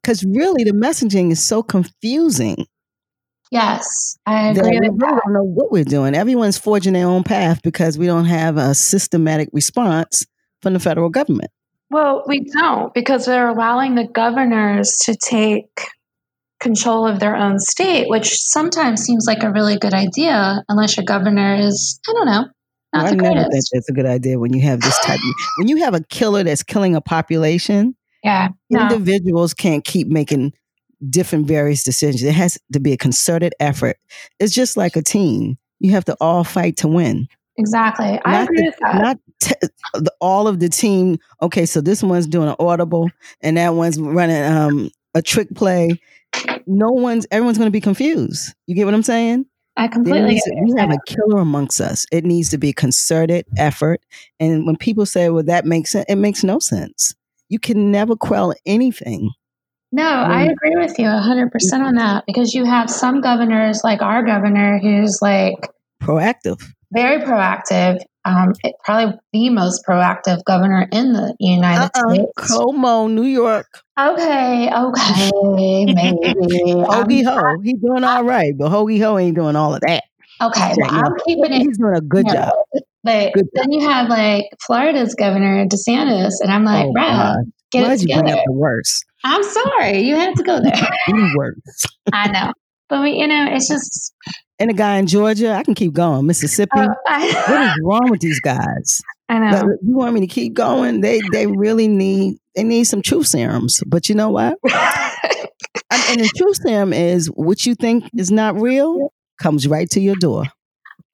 Because 0.03 0.25
really 0.25 0.65
the 0.65 0.73
messaging 0.73 1.31
is 1.31 1.43
so 1.43 1.63
confusing. 1.63 2.67
Yes, 3.51 4.19
I 4.27 4.49
agree. 4.49 4.79
we 4.81 4.99
don't 4.99 5.33
know 5.33 5.45
what 5.45 5.71
we're 5.71 5.85
doing. 5.85 6.15
Everyone's 6.15 6.59
forging 6.59 6.95
their 6.95 7.07
own 7.07 7.23
path 7.23 7.63
because 7.63 7.97
we 7.97 8.07
don't 8.07 8.25
have 8.25 8.57
a 8.57 8.75
systematic 8.75 9.49
response 9.53 10.27
from 10.65 10.73
the 10.73 10.81
federal 10.81 11.11
government. 11.11 11.53
Well, 11.91 12.25
we 12.27 12.41
don't 12.41 12.93
because 12.93 13.27
they're 13.27 13.49
allowing 13.49 13.95
the 13.95 14.09
governors 14.09 14.97
to 15.05 15.15
take 15.15 15.69
control 16.59 17.07
of 17.07 17.21
their 17.21 17.37
own 17.37 17.61
state, 17.61 18.09
which 18.09 18.35
sometimes 18.35 19.03
seems 19.03 19.27
like 19.29 19.45
a 19.45 19.53
really 19.53 19.77
good 19.77 19.95
idea, 19.95 20.65
unless 20.69 20.97
your 20.97 21.05
governor 21.05 21.55
is, 21.55 22.01
I 22.09 22.13
don't 22.13 22.27
know, 22.27 22.45
not 22.95 23.07
I 23.07 23.11
never 23.11 23.51
think 23.51 23.65
that's 23.73 23.89
a 23.89 23.93
good 23.93 24.07
idea 24.07 24.39
when 24.39 24.53
you 24.53 24.63
have 24.63 24.81
this 24.81 24.99
type 25.01 25.19
of, 25.19 25.35
when 25.59 25.69
you 25.69 25.77
have 25.79 25.95
a 25.95 26.01
killer 26.01 26.43
that's 26.43 26.63
killing 26.63 26.97
a 26.97 27.01
population. 27.01 27.95
Yeah. 28.23 28.49
No. 28.71 28.81
Individuals 28.83 29.53
can't 29.53 29.85
keep 29.85 30.09
making 30.09 30.55
different 31.11 31.47
various 31.47 31.85
decisions. 31.85 32.23
It 32.23 32.35
has 32.35 32.59
to 32.73 32.81
be 32.81 32.93
a 32.93 32.97
concerted 32.97 33.53
effort. 33.61 33.99
It's 34.41 34.55
just 34.55 34.77
like 34.77 34.97
a 34.97 35.03
team. 35.03 35.59
You 35.81 35.91
have 35.91 36.07
to 36.07 36.17
all 36.21 36.45
fight 36.45 36.79
to 36.79 36.89
win. 36.89 37.29
Exactly. 37.59 38.19
I 38.25 38.43
agree 38.43 38.57
the, 38.57 38.65
with 38.65 38.77
that. 38.81 39.03
Not 39.03 39.19
t- 39.41 39.55
the, 39.95 40.13
all 40.21 40.49
of 40.49 40.61
the 40.61 40.69
team. 40.69 41.19
Okay, 41.43 41.67
so 41.67 41.81
this 41.81 42.03
one's 42.03 42.27
doing 42.27 42.49
an 42.49 42.57
audible 42.59 43.11
and 43.41 43.57
that 43.57 43.75
one's 43.75 43.99
running 43.99 44.43
um, 44.43 44.91
a 45.15 45.23
trick 45.23 45.55
play. 45.55 46.01
No 46.67 46.91
one's, 46.91 47.27
everyone's 47.31 47.59
going 47.59 47.69
to 47.69 47.73
be 47.73 47.81
confused. 47.81 48.55
You 48.67 48.75
get 48.75 48.85
what 48.85 48.95
I'm 48.95 49.03
saying? 49.03 49.47
I 49.77 49.89
completely. 49.89 50.41
We 50.63 50.75
have 50.79 50.91
a 50.91 50.99
killer 51.07 51.41
amongst 51.41 51.81
us. 51.81 52.07
It 52.13 52.25
needs 52.25 52.51
to 52.51 52.59
be 52.59 52.73
concerted 52.73 53.45
effort. 53.57 54.01
And 54.39 54.67
when 54.67 54.77
people 54.77 55.05
say, 55.05 55.31
"Well, 55.31 55.43
that 55.43 55.65
makes 55.65 55.91
sense," 55.91 56.07
it 56.09 56.17
makes 56.17 56.45
no 56.45 56.61
sense. 56.61 57.15
You 57.49 57.59
can 57.59 57.91
never 57.91 58.15
quell 58.15 58.55
anything. 58.67 59.31
No, 59.91 60.05
I 60.05 60.43
agree 60.43 60.75
with 60.77 60.99
you 60.99 61.07
100% 61.07 61.51
on 61.81 61.95
that 61.95 62.25
because 62.27 62.53
you 62.53 62.65
have 62.65 62.91
some 62.91 63.21
governors, 63.21 63.83
like 63.85 64.03
our 64.03 64.25
governor, 64.25 64.81
who's 64.81 65.21
like 65.23 65.55
proactive, 66.03 66.61
very 66.93 67.21
proactive. 67.21 68.01
Um, 68.27 68.55
it, 68.63 68.75
probably 68.85 69.19
the 69.33 69.51
most 69.51 69.85
proactive 69.87 70.43
governor 70.45 70.89
in 70.91 71.13
the 71.13 71.35
United 71.39 71.91
uh-uh. 71.95 72.15
States. 72.15 72.53
Cuomo, 72.53 73.11
New 73.11 73.25
York. 73.25 73.67
Okay, 74.01 74.71
okay, 74.75 75.31
maybe. 75.43 76.73
Hoagie 76.83 77.25
Ho, 77.25 77.61
he's 77.63 77.79
doing 77.81 78.03
all 78.03 78.25
right, 78.25 78.57
but 78.57 78.71
Hoagie 78.71 79.03
Ho 79.03 79.19
ain't 79.19 79.37
doing 79.37 79.57
all 79.57 79.75
of 79.75 79.81
that. 79.83 80.05
Okay, 80.43 80.75
well, 80.79 80.91
I'm 80.91 81.13
keeping 81.27 81.53
it. 81.53 81.63
He's 81.63 81.79
doing 81.79 81.97
a 81.97 82.01
good 82.01 82.27
job. 82.27 82.53
But 83.05 83.35
good 83.35 83.49
then 83.53 83.65
job. 83.67 83.73
you 83.73 83.89
have 83.89 84.09
like 84.09 84.47
Florida's 84.67 85.15
governor 85.15 85.67
DeSantis, 85.67 86.35
and 86.41 86.51
I'm 86.51 86.65
like, 86.65 86.87
oh, 86.87 87.37
get 87.71 87.87
Why'd 87.87 87.99
it 87.99 88.01
together. 88.01 88.29
You 88.29 88.43
the 88.47 88.53
worst. 88.53 89.05
I'm 89.25 89.43
sorry, 89.43 90.01
you 90.01 90.17
had 90.17 90.35
to 90.37 90.43
go 90.43 90.61
there. 90.61 90.73
worse. 91.37 91.85
I 92.13 92.31
know, 92.31 92.53
but 92.89 93.03
we, 93.03 93.13
you 93.13 93.27
know, 93.27 93.47
it's 93.51 93.69
just. 93.69 94.15
And 94.59 94.71
a 94.71 94.75
guy 94.75 94.99
in 94.99 95.07
Georgia, 95.07 95.53
I 95.53 95.65
can 95.65 95.75
keep 95.75 95.93
going. 95.93 96.27
Mississippi, 96.27 96.79
uh, 96.79 96.89
I, 97.09 97.45
what 97.49 97.63
is 97.63 97.81
wrong 97.83 98.11
with 98.11 98.21
these 98.21 98.41
guys? 98.41 99.03
I 99.29 99.39
know. 99.39 99.63
But 99.63 99.79
you 99.83 99.97
want 99.97 100.15
me 100.15 100.21
to 100.21 100.27
keep 100.27 100.55
going? 100.55 101.01
They 101.01 101.21
they 101.33 101.47
really 101.47 101.89
need 101.89 102.39
they 102.55 102.63
need 102.63 102.85
some 102.85 103.03
truth 103.03 103.27
serums. 103.27 103.83
But 103.87 104.09
you 104.09 104.15
know 104.15 104.31
what? 104.31 104.59
and 104.65 106.21
the 106.21 106.31
truth 106.37 106.59
serum 106.65 106.93
is 106.93 107.27
what 107.27 107.67
you 107.67 107.75
think 107.75 108.05
is 108.17 108.31
not 108.31 108.61
real 108.61 109.13
comes 109.41 109.67
right 109.67 109.91
to 109.91 110.01
your 110.01 110.17
door. 110.17 110.45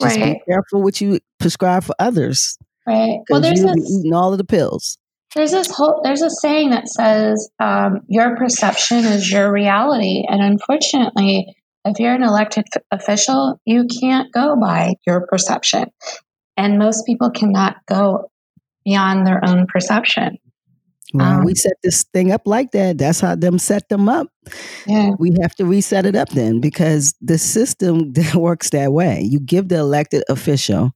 Just 0.03 0.17
right. 0.17 0.35
be 0.35 0.41
careful 0.51 0.83
what 0.83 1.01
you 1.01 1.21
prescribe 1.39 1.85
for 1.85 1.95
others. 1.99 2.59
Right. 2.87 3.21
Well, 3.29 3.41
there's 3.41 3.63
this, 3.63 3.91
eating 3.91 4.15
all 4.15 4.33
of 4.33 4.39
the 4.39 4.45
pills. 4.45 4.99
There's 5.35 5.53
this 5.53 5.71
whole 5.71 6.01
there's 6.03 6.23
a 6.23 6.31
saying 6.31 6.71
that 6.71 6.89
says 6.89 7.51
um, 7.61 8.01
your 8.09 8.37
perception 8.37 8.99
is 9.05 9.31
your 9.31 9.53
reality, 9.53 10.25
and 10.29 10.43
unfortunately, 10.43 11.55
if 11.85 11.99
you're 11.99 12.15
an 12.15 12.23
elected 12.23 12.65
f- 12.75 12.83
official, 12.91 13.61
you 13.65 13.87
can't 14.01 14.33
go 14.33 14.57
by 14.57 14.95
your 15.07 15.27
perception, 15.27 15.87
and 16.57 16.79
most 16.79 17.07
people 17.07 17.31
cannot 17.31 17.77
go 17.87 18.31
beyond 18.85 19.27
their 19.27 19.45
own 19.45 19.67
perception. 19.67 20.39
Well, 21.13 21.39
um, 21.39 21.45
we 21.45 21.55
set 21.55 21.73
this 21.83 22.05
thing 22.13 22.31
up 22.31 22.43
like 22.45 22.71
that. 22.73 22.99
That's 22.99 23.21
how 23.21 23.35
them 23.35 23.59
set 23.59 23.89
them 23.89 24.09
up. 24.09 24.29
Yeah. 24.87 25.11
We 25.19 25.35
have 25.43 25.55
to 25.57 25.65
reset 25.65 26.07
it 26.07 26.15
up 26.15 26.29
then 26.31 26.61
because 26.61 27.15
the 27.21 27.39
system 27.39 28.13
works 28.35 28.71
that 28.71 28.93
way. 28.93 29.23
You 29.23 29.41
give 29.41 29.69
the 29.69 29.79
elected 29.79 30.23
official 30.29 30.93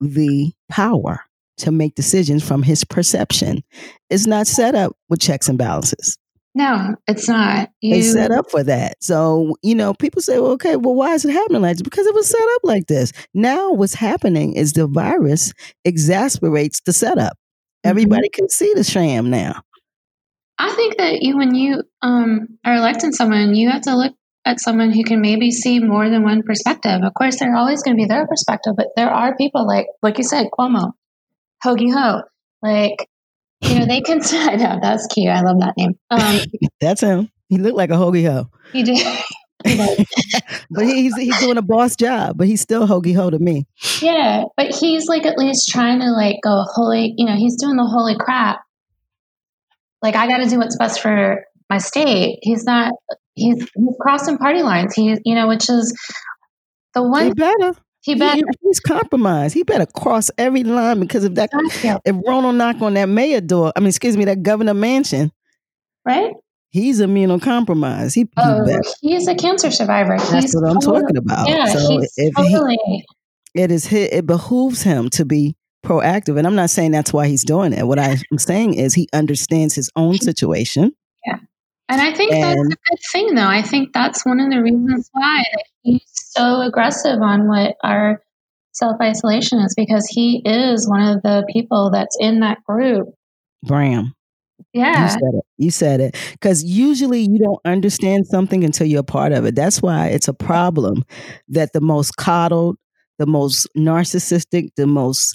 the 0.00 0.52
power 0.70 1.20
to 1.58 1.70
make 1.70 1.94
decisions 1.94 2.46
from 2.46 2.62
his 2.62 2.84
perception. 2.84 3.62
It's 4.08 4.26
not 4.26 4.46
set 4.46 4.74
up 4.74 4.96
with 5.10 5.20
checks 5.20 5.48
and 5.48 5.58
balances. 5.58 6.16
No, 6.54 6.96
it's 7.06 7.28
not. 7.28 7.70
You... 7.80 7.96
It's 7.96 8.12
set 8.12 8.32
up 8.32 8.50
for 8.50 8.64
that. 8.64 9.02
So, 9.02 9.54
you 9.62 9.74
know, 9.74 9.94
people 9.94 10.20
say, 10.20 10.38
well, 10.40 10.52
okay, 10.52 10.76
well, 10.76 10.94
why 10.94 11.14
is 11.14 11.24
it 11.24 11.32
happening 11.32 11.62
like 11.62 11.76
this? 11.76 11.82
Because 11.82 12.06
it 12.06 12.14
was 12.14 12.28
set 12.28 12.42
up 12.56 12.60
like 12.64 12.86
this. 12.86 13.12
Now, 13.34 13.72
what's 13.72 13.94
happening 13.94 14.54
is 14.54 14.72
the 14.72 14.86
virus 14.88 15.52
exasperates 15.84 16.80
the 16.80 16.92
setup. 16.92 17.34
Mm-hmm. 17.34 17.90
Everybody 17.90 18.28
can 18.30 18.48
see 18.48 18.72
the 18.74 18.84
sham 18.84 19.30
now. 19.30 19.62
I 20.58 20.70
think 20.72 20.98
that 20.98 21.22
you, 21.22 21.38
when 21.38 21.54
you 21.54 21.84
um, 22.02 22.58
are 22.64 22.74
electing 22.74 23.12
someone, 23.12 23.54
you 23.54 23.70
have 23.70 23.82
to 23.82 23.96
look 23.96 24.14
at 24.44 24.60
someone 24.60 24.90
who 24.90 25.04
can 25.04 25.20
maybe 25.20 25.50
see 25.50 25.78
more 25.80 26.10
than 26.10 26.22
one 26.22 26.42
perspective. 26.42 27.00
Of 27.02 27.14
course, 27.14 27.38
they're 27.38 27.56
always 27.56 27.82
going 27.82 27.96
to 27.96 28.00
be 28.00 28.06
their 28.06 28.26
perspective, 28.26 28.74
but 28.76 28.88
there 28.96 29.10
are 29.10 29.36
people 29.36 29.66
like, 29.66 29.86
like 30.02 30.18
you 30.18 30.24
said, 30.24 30.48
Cuomo, 30.52 30.92
Hoagie 31.64 31.92
Ho, 31.92 32.22
like 32.62 33.08
you 33.62 33.78
know, 33.78 33.86
they 33.86 34.00
can. 34.00 34.20
I 34.32 34.56
know 34.56 34.78
that's 34.82 35.06
cute. 35.06 35.28
I 35.28 35.40
love 35.42 35.60
that 35.60 35.74
name. 35.76 35.98
Um, 36.10 36.40
that's 36.80 37.00
him. 37.00 37.30
He 37.48 37.58
looked 37.58 37.76
like 37.76 37.90
a 37.90 37.94
hoagie 37.94 38.30
ho. 38.30 38.48
He 38.72 38.82
did. 38.82 39.06
but 40.70 40.86
he's 40.86 41.14
he's 41.16 41.38
doing 41.38 41.58
a 41.58 41.62
boss 41.62 41.94
job, 41.96 42.38
but 42.38 42.46
he's 42.46 42.60
still 42.60 42.86
hoagie 42.86 43.14
ho 43.14 43.28
to 43.28 43.38
me. 43.38 43.66
Yeah, 44.00 44.44
but 44.56 44.74
he's 44.74 45.06
like 45.06 45.26
at 45.26 45.36
least 45.36 45.68
trying 45.68 46.00
to 46.00 46.10
like 46.10 46.36
go 46.42 46.64
holy. 46.74 47.14
You 47.16 47.26
know, 47.26 47.36
he's 47.36 47.56
doing 47.56 47.76
the 47.76 47.84
holy 47.84 48.16
crap. 48.18 48.60
Like 50.00 50.16
I 50.16 50.26
got 50.28 50.38
to 50.38 50.48
do 50.48 50.58
what's 50.58 50.78
best 50.78 51.00
for 51.00 51.44
my 51.68 51.78
state. 51.78 52.38
He's 52.42 52.64
not. 52.64 52.92
He's, 53.34 53.56
he's 53.56 53.96
crossing 54.00 54.38
party 54.38 54.62
lines. 54.62 54.94
He's 54.94 55.18
you 55.24 55.34
know, 55.34 55.48
which 55.48 55.68
is 55.68 55.94
the 56.94 57.02
one. 57.02 57.26
He 57.26 57.34
better. 57.34 57.74
He 58.02 58.14
better. 58.14 58.36
He, 58.36 58.44
he's 58.62 58.80
compromised. 58.80 59.54
He 59.54 59.62
better 59.62 59.86
cross 59.86 60.30
every 60.38 60.64
line 60.64 61.00
because 61.00 61.24
if 61.24 61.34
that 61.34 61.50
if 62.04 62.16
Ronald 62.26 62.56
knock 62.56 62.80
on 62.80 62.94
that 62.94 63.08
mayor 63.08 63.40
door, 63.40 63.72
I 63.76 63.80
mean, 63.80 63.88
excuse 63.88 64.16
me, 64.16 64.24
that 64.24 64.42
governor 64.42 64.74
mansion, 64.74 65.32
right? 66.04 66.32
He's 66.70 67.00
immunocompromised. 67.00 68.14
He, 68.14 68.28
oh, 68.36 68.64
he 69.00 69.14
is 69.14 69.26
a 69.26 69.34
cancer 69.34 69.70
survivor. 69.70 70.16
That's 70.16 70.32
he's 70.32 70.54
what 70.54 70.70
I'm 70.70 70.80
totally, 70.80 71.00
talking 71.02 71.16
about. 71.16 71.48
Yeah, 71.48 71.66
so 71.66 71.78
he's 71.78 72.12
if 72.16 72.34
totally. 72.34 72.78
He, 72.86 73.04
it 73.54 73.72
is 73.72 73.86
his, 73.86 74.08
it 74.12 74.26
behooves 74.26 74.82
him 74.82 75.10
to 75.10 75.24
be 75.24 75.56
proactive, 75.84 76.38
and 76.38 76.46
I'm 76.46 76.54
not 76.54 76.70
saying 76.70 76.92
that's 76.92 77.12
why 77.12 77.26
he's 77.26 77.44
doing 77.44 77.72
it. 77.72 77.86
What 77.86 77.98
I'm 77.98 78.18
saying 78.38 78.74
is 78.74 78.94
he 78.94 79.08
understands 79.12 79.74
his 79.74 79.90
own 79.96 80.18
situation. 80.18 80.92
Yeah. 81.26 81.38
And 81.88 82.00
I 82.00 82.14
think 82.14 82.32
and, 82.32 82.42
that's 82.42 82.60
a 82.60 82.90
good 82.90 83.00
thing, 83.12 83.34
though. 83.34 83.48
I 83.48 83.62
think 83.62 83.92
that's 83.92 84.24
one 84.24 84.38
of 84.38 84.48
the 84.48 84.62
reasons 84.62 85.10
why 85.12 85.42
he's 85.82 86.02
so 86.30 86.60
aggressive 86.62 87.20
on 87.20 87.48
what 87.48 87.76
our 87.82 88.22
self 88.72 88.96
isolation 89.00 89.58
is 89.58 89.74
because 89.76 90.06
he 90.08 90.42
is 90.44 90.88
one 90.88 91.02
of 91.02 91.22
the 91.22 91.44
people 91.52 91.90
that's 91.90 92.16
in 92.20 92.40
that 92.40 92.62
group. 92.64 93.08
Bram. 93.64 94.14
Yeah. 94.72 95.04
You 95.04 95.10
said 95.10 95.34
it. 95.34 95.44
You 95.58 95.70
said 95.70 96.00
it. 96.00 96.16
Because 96.32 96.62
usually 96.62 97.20
you 97.20 97.38
don't 97.38 97.60
understand 97.64 98.26
something 98.26 98.62
until 98.62 98.86
you're 98.86 99.00
a 99.00 99.04
part 99.04 99.32
of 99.32 99.44
it. 99.44 99.56
That's 99.56 99.82
why 99.82 100.08
it's 100.08 100.28
a 100.28 100.34
problem 100.34 101.04
that 101.48 101.72
the 101.72 101.80
most 101.80 102.16
coddled, 102.16 102.76
the 103.18 103.26
most 103.26 103.66
narcissistic, 103.76 104.68
the 104.76 104.86
most 104.86 105.34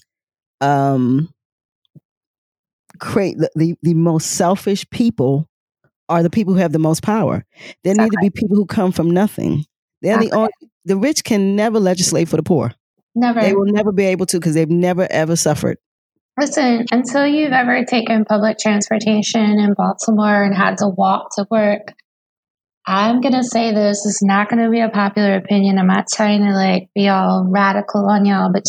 um 0.62 1.30
create 3.00 3.38
the, 3.38 3.50
the, 3.56 3.76
the 3.82 3.94
most 3.94 4.32
selfish 4.32 4.90
people 4.90 5.50
are 6.08 6.24
the 6.24 6.30
people 6.30 6.54
who 6.54 6.60
have 6.60 6.72
the 6.72 6.80
most 6.80 7.04
power. 7.04 7.44
There 7.84 7.92
exactly. 7.92 8.04
need 8.22 8.30
to 8.30 8.32
be 8.32 8.42
people 8.42 8.56
who 8.56 8.66
come 8.66 8.94
from 8.94 9.12
nothing. 9.12 9.66
They're 10.02 10.16
exactly. 10.16 10.30
the 10.30 10.36
only 10.36 10.52
the 10.86 10.96
rich 10.96 11.24
can 11.24 11.56
never 11.56 11.80
legislate 11.80 12.30
for 12.30 12.38
the 12.38 12.44
poor. 12.44 12.74
Never. 13.16 13.42
They 13.42 13.54
will 13.54 13.66
never 13.66 13.92
be 13.92 14.06
able 14.06 14.26
to 14.28 14.40
because 14.40 14.54
they've 14.54 14.70
never 14.70 15.08
ever 15.10 15.36
suffered. 15.36 15.78
Listen, 16.40 16.86
until 16.92 17.26
you've 17.26 17.54
ever 17.54 17.86
taken 17.86 18.26
public 18.26 18.58
transportation 18.58 19.58
in 19.58 19.74
Baltimore 19.74 20.44
and 20.44 20.54
had 20.54 20.78
to 20.80 20.90
walk 20.90 21.30
to 21.36 21.48
work, 21.50 21.94
I'm 22.86 23.22
gonna 23.22 23.44
say 23.44 23.74
this 23.74 24.06
is 24.06 24.20
not 24.22 24.50
gonna 24.50 24.70
be 24.70 24.82
a 24.82 24.90
popular 24.90 25.36
opinion. 25.36 25.80
I'm 25.80 25.88
not 25.88 26.06
trying 26.14 26.42
to 26.42 26.52
like 26.52 26.90
be 26.94 27.08
all 27.08 27.46
radical 27.50 28.08
on 28.10 28.26
y'all, 28.26 28.52
but 28.52 28.64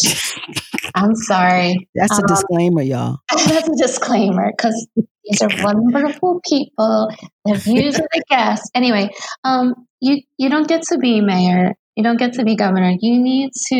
I'm 0.94 1.14
sorry. 1.14 1.88
That's 1.94 2.12
um, 2.12 2.24
a 2.24 2.28
disclaimer, 2.28 2.82
y'all. 2.82 3.18
That's 3.30 3.68
a 3.68 3.76
disclaimer 3.76 4.52
because 4.56 4.88
these 5.24 5.42
are 5.42 5.50
wonderful 5.62 6.40
people. 6.48 7.10
The 7.44 7.54
views 7.56 7.96
of 7.98 8.06
the 8.12 8.22
guests. 8.30 8.70
Anyway, 8.74 9.10
um, 9.42 9.74
you 10.00 10.22
you 10.38 10.48
don't 10.48 10.68
get 10.68 10.82
to 10.90 10.98
be 10.98 11.20
mayor. 11.20 11.74
You 11.96 12.02
don't 12.02 12.18
get 12.18 12.34
to 12.34 12.44
be 12.44 12.56
governor. 12.56 12.92
You 13.00 13.18
need 13.18 13.50
to 13.68 13.74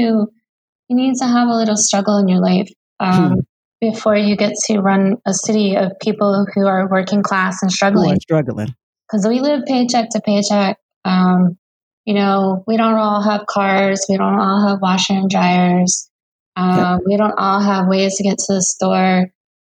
you 0.89 0.97
need 0.97 1.15
to 1.17 1.27
have 1.27 1.49
a 1.49 1.57
little 1.57 1.77
struggle 1.77 2.19
in 2.19 2.29
your 2.29 2.41
life 2.41 2.69
um, 3.01 3.33
hmm. 3.33 3.41
before 3.81 4.17
you 4.17 4.37
get 4.37 4.55
to 4.67 4.79
run 4.79 5.17
a 5.27 5.35
city 5.35 5.77
of 5.77 5.93
people 6.01 6.47
who 6.55 6.67
are 6.67 6.89
working 6.89 7.23
class 7.23 7.63
and 7.63 7.71
struggling. 7.71 8.19
struggling 8.21 8.75
because 9.07 9.27
we 9.27 9.41
live 9.41 9.65
paycheck 9.67 10.09
to 10.11 10.21
paycheck. 10.21 10.79
Um, 11.05 11.59
you 12.05 12.15
know, 12.15 12.65
we 12.67 12.77
don't 12.77 12.95
all 12.95 13.23
have 13.23 13.47
cars. 13.47 14.05
We 14.09 14.17
don't 14.17 14.39
all 14.39 14.69
have 14.69 14.81
washer 14.81 15.15
and 15.15 15.31
dryers. 15.31 16.09
Um, 16.57 16.79
yep. 16.79 17.01
We 17.07 17.17
don't 17.17 17.39
all 17.39 17.61
have 17.61 17.89
ways 17.89 18.17
to 18.17 18.25
get 18.25 18.39
to 18.39 18.55
the 18.55 18.63
store. 18.63 19.27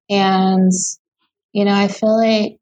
And, 0.10 0.71
you 1.53 1.65
know, 1.65 1.73
I 1.73 1.88
feel 1.88 2.17
like 2.17 2.60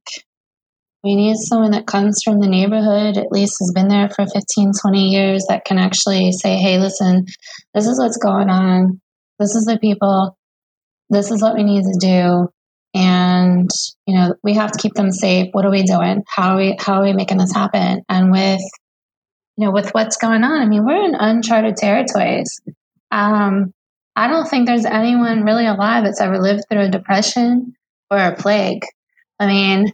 we 1.04 1.16
need 1.16 1.36
someone 1.36 1.72
that 1.72 1.86
comes 1.86 2.22
from 2.24 2.40
the 2.40 2.48
neighborhood, 2.48 3.18
at 3.18 3.32
least 3.32 3.58
has 3.60 3.72
been 3.76 3.90
there 3.90 4.10
for 4.10 4.26
15, 4.26 4.72
20 4.82 5.10
years, 5.10 5.46
that 5.50 5.66
can 5.66 5.78
actually 5.78 6.32
say, 6.32 6.56
hey, 6.56 6.80
listen, 6.80 7.26
this 7.74 7.88
is 7.88 8.00
what's 8.00 8.18
going 8.18 8.50
on. 8.50 9.02
This 9.40 9.56
is 9.56 9.66
the 9.66 9.78
people. 9.78 10.38
This 11.10 11.30
is 11.30 11.42
what 11.42 11.56
we 11.56 11.64
need 11.64 11.84
to 11.84 12.00
do. 12.00 12.50
And 12.96 13.70
you 14.06 14.16
know 14.16 14.36
we 14.44 14.54
have 14.54 14.72
to 14.72 14.78
keep 14.78 14.94
them 14.94 15.12
safe. 15.12 15.50
What 15.52 15.66
are 15.66 15.72
we 15.72 15.84
doing? 15.84 16.24
How 16.28 16.54
are 16.54 16.58
we 16.58 16.78
how 16.80 17.02
are 17.02 17.04
we 17.04 17.14
making 17.14 17.40
this 17.40 17.52
happen? 17.52 18.04
And 18.08 18.32
with 18.32 18.62
you 19.58 19.66
know 19.66 19.72
with 19.72 19.90
what's 19.92 20.18
going 20.18 20.44
on 20.44 20.62
i 20.62 20.66
mean 20.66 20.86
we're 20.86 21.04
in 21.04 21.16
uncharted 21.16 21.76
territories. 21.76 22.62
Um, 23.10 23.74
i 24.16 24.28
don't 24.28 24.48
think 24.48 24.68
there's 24.68 24.86
anyone 24.86 25.44
really 25.44 25.66
alive 25.66 26.04
that's 26.04 26.22
ever 26.22 26.40
lived 26.40 26.66
through 26.70 26.82
a 26.82 26.90
depression 26.90 27.74
or 28.12 28.18
a 28.20 28.36
plague. 28.36 28.84
I 29.40 29.48
mean 29.48 29.92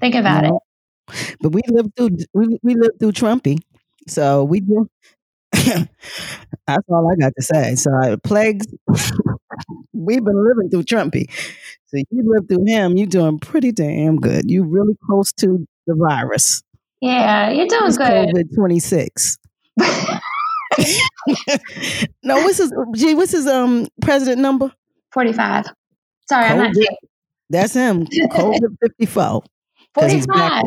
think 0.00 0.14
about 0.14 0.44
no. 0.44 0.60
it 1.08 1.36
but 1.40 1.50
we 1.50 1.62
lived 1.68 1.90
through 1.96 2.10
we, 2.34 2.58
we 2.62 2.74
lived 2.74 2.98
through 2.98 3.12
trumpy 3.12 3.58
so 4.06 4.44
we 4.44 4.60
do 4.60 4.88
that's 5.52 6.84
all 6.88 7.10
i 7.10 7.16
got 7.16 7.32
to 7.36 7.42
say 7.42 7.74
so 7.74 7.90
plagues 8.22 8.66
we've 9.92 10.24
been 10.24 10.44
living 10.44 10.68
through 10.70 10.82
trumpy 10.82 11.26
so 11.88 11.96
you 12.10 12.22
lived 12.26 12.48
through 12.48 12.66
him. 12.66 12.96
You're 12.98 13.06
doing 13.06 13.38
pretty 13.38 13.72
damn 13.72 14.16
good. 14.16 14.50
You're 14.50 14.66
really 14.66 14.94
close 15.06 15.32
to 15.34 15.66
the 15.86 15.94
virus. 15.94 16.62
Yeah, 17.00 17.50
you're 17.50 17.66
doing 17.66 17.86
it's 17.86 17.96
good. 17.96 18.06
COVID 18.06 18.54
26. 18.54 19.38
no, 22.22 22.36
what's 22.42 22.58
his 22.58 22.72
gee, 22.94 23.14
what's 23.14 23.32
his 23.32 23.46
um 23.46 23.88
president 24.02 24.42
number? 24.42 24.70
45. 25.12 25.72
Sorry, 26.28 26.44
COVID, 26.44 26.50
I'm 26.50 26.58
not 26.58 26.74
That's 27.48 27.72
him. 27.72 28.04
COVID 28.06 28.76
54. 28.98 29.42
45. 29.98 30.64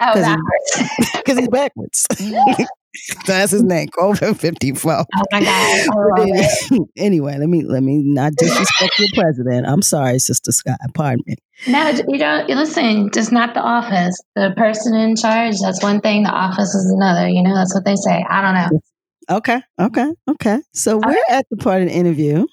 Oh, 0.00 0.14
backwards. 0.14 1.10
Because 1.12 1.38
he's 1.38 1.48
backwards. 1.48 2.06
That's 3.26 3.52
his 3.52 3.62
name, 3.62 3.88
fifty 4.34 4.72
four. 4.74 4.92
Oh 4.92 5.24
my 5.32 5.42
god! 5.42 6.86
anyway, 6.96 7.38
let 7.38 7.48
me 7.48 7.62
let 7.64 7.82
me 7.82 8.02
not 8.04 8.34
disrespect 8.36 8.98
your 8.98 9.08
president. 9.14 9.66
I'm 9.66 9.80
sorry, 9.80 10.18
Sister 10.18 10.52
Scott. 10.52 10.78
Pardon 10.92 11.24
me. 11.26 11.36
No, 11.68 11.88
you 11.88 12.18
don't. 12.18 12.48
Listen, 12.50 13.10
just 13.10 13.32
not 13.32 13.54
the 13.54 13.60
office. 13.60 14.20
The 14.34 14.52
person 14.58 14.94
in 14.94 15.16
charge. 15.16 15.54
That's 15.62 15.82
one 15.82 16.02
thing. 16.02 16.24
The 16.24 16.30
office 16.30 16.74
is 16.74 16.92
another. 16.94 17.28
You 17.28 17.42
know, 17.42 17.54
that's 17.54 17.74
what 17.74 17.86
they 17.86 17.96
say. 17.96 18.24
I 18.28 18.42
don't 18.42 18.54
know. 18.54 18.80
Okay, 19.36 19.62
okay, 19.80 20.12
okay. 20.28 20.60
So 20.74 20.98
okay. 20.98 21.08
we're 21.08 21.34
at 21.34 21.46
the 21.50 21.56
part 21.56 21.80
of 21.80 21.88
the 21.88 21.94
interview 21.94 22.46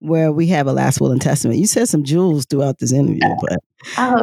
where 0.00 0.32
we 0.32 0.46
have 0.48 0.66
a 0.66 0.72
last 0.72 1.00
will 1.00 1.12
and 1.12 1.20
testament. 1.20 1.58
You 1.58 1.66
said 1.66 1.88
some 1.88 2.04
jewels 2.04 2.46
throughout 2.46 2.78
this 2.78 2.92
interview, 2.92 3.20
but 3.40 3.58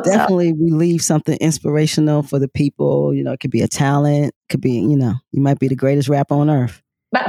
definitely 0.03 0.49
so. 0.49 0.55
we 0.59 0.71
leave 0.71 1.01
something 1.01 1.37
inspirational 1.37 2.23
for 2.23 2.39
the 2.39 2.47
people. 2.47 3.13
You 3.13 3.23
know, 3.23 3.33
it 3.33 3.39
could 3.39 3.51
be 3.51 3.61
a 3.61 3.67
talent, 3.67 4.33
could 4.49 4.61
be, 4.61 4.73
you 4.73 4.97
know, 4.97 5.15
you 5.31 5.41
might 5.41 5.59
be 5.59 5.67
the 5.67 5.75
greatest 5.75 6.09
rapper 6.09 6.35
on 6.35 6.49
earth. 6.49 6.81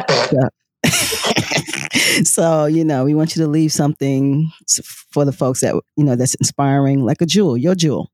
so, 2.24 2.66
you 2.66 2.84
know, 2.84 3.04
we 3.04 3.14
want 3.14 3.36
you 3.36 3.42
to 3.42 3.48
leave 3.48 3.72
something 3.72 4.50
for 5.10 5.24
the 5.24 5.32
folks 5.32 5.60
that, 5.60 5.74
you 5.96 6.04
know, 6.04 6.16
that's 6.16 6.34
inspiring, 6.36 7.04
like 7.04 7.20
a 7.20 7.26
jewel, 7.26 7.56
your 7.56 7.74
jewel. 7.74 8.10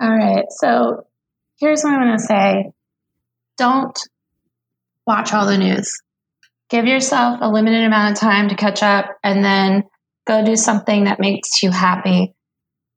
All 0.00 0.10
right. 0.10 0.44
So 0.50 1.06
here's 1.58 1.82
what 1.82 1.94
I'm 1.94 2.06
going 2.06 2.18
to 2.18 2.24
say 2.24 2.72
don't 3.56 3.98
watch 5.06 5.32
all 5.32 5.46
the 5.46 5.58
news. 5.58 5.90
Give 6.70 6.86
yourself 6.86 7.38
a 7.40 7.50
limited 7.50 7.84
amount 7.84 8.12
of 8.12 8.20
time 8.20 8.48
to 8.48 8.54
catch 8.54 8.82
up 8.82 9.06
and 9.24 9.44
then 9.44 9.84
go 10.26 10.44
do 10.44 10.56
something 10.56 11.04
that 11.04 11.20
makes 11.20 11.62
you 11.62 11.70
happy. 11.70 12.34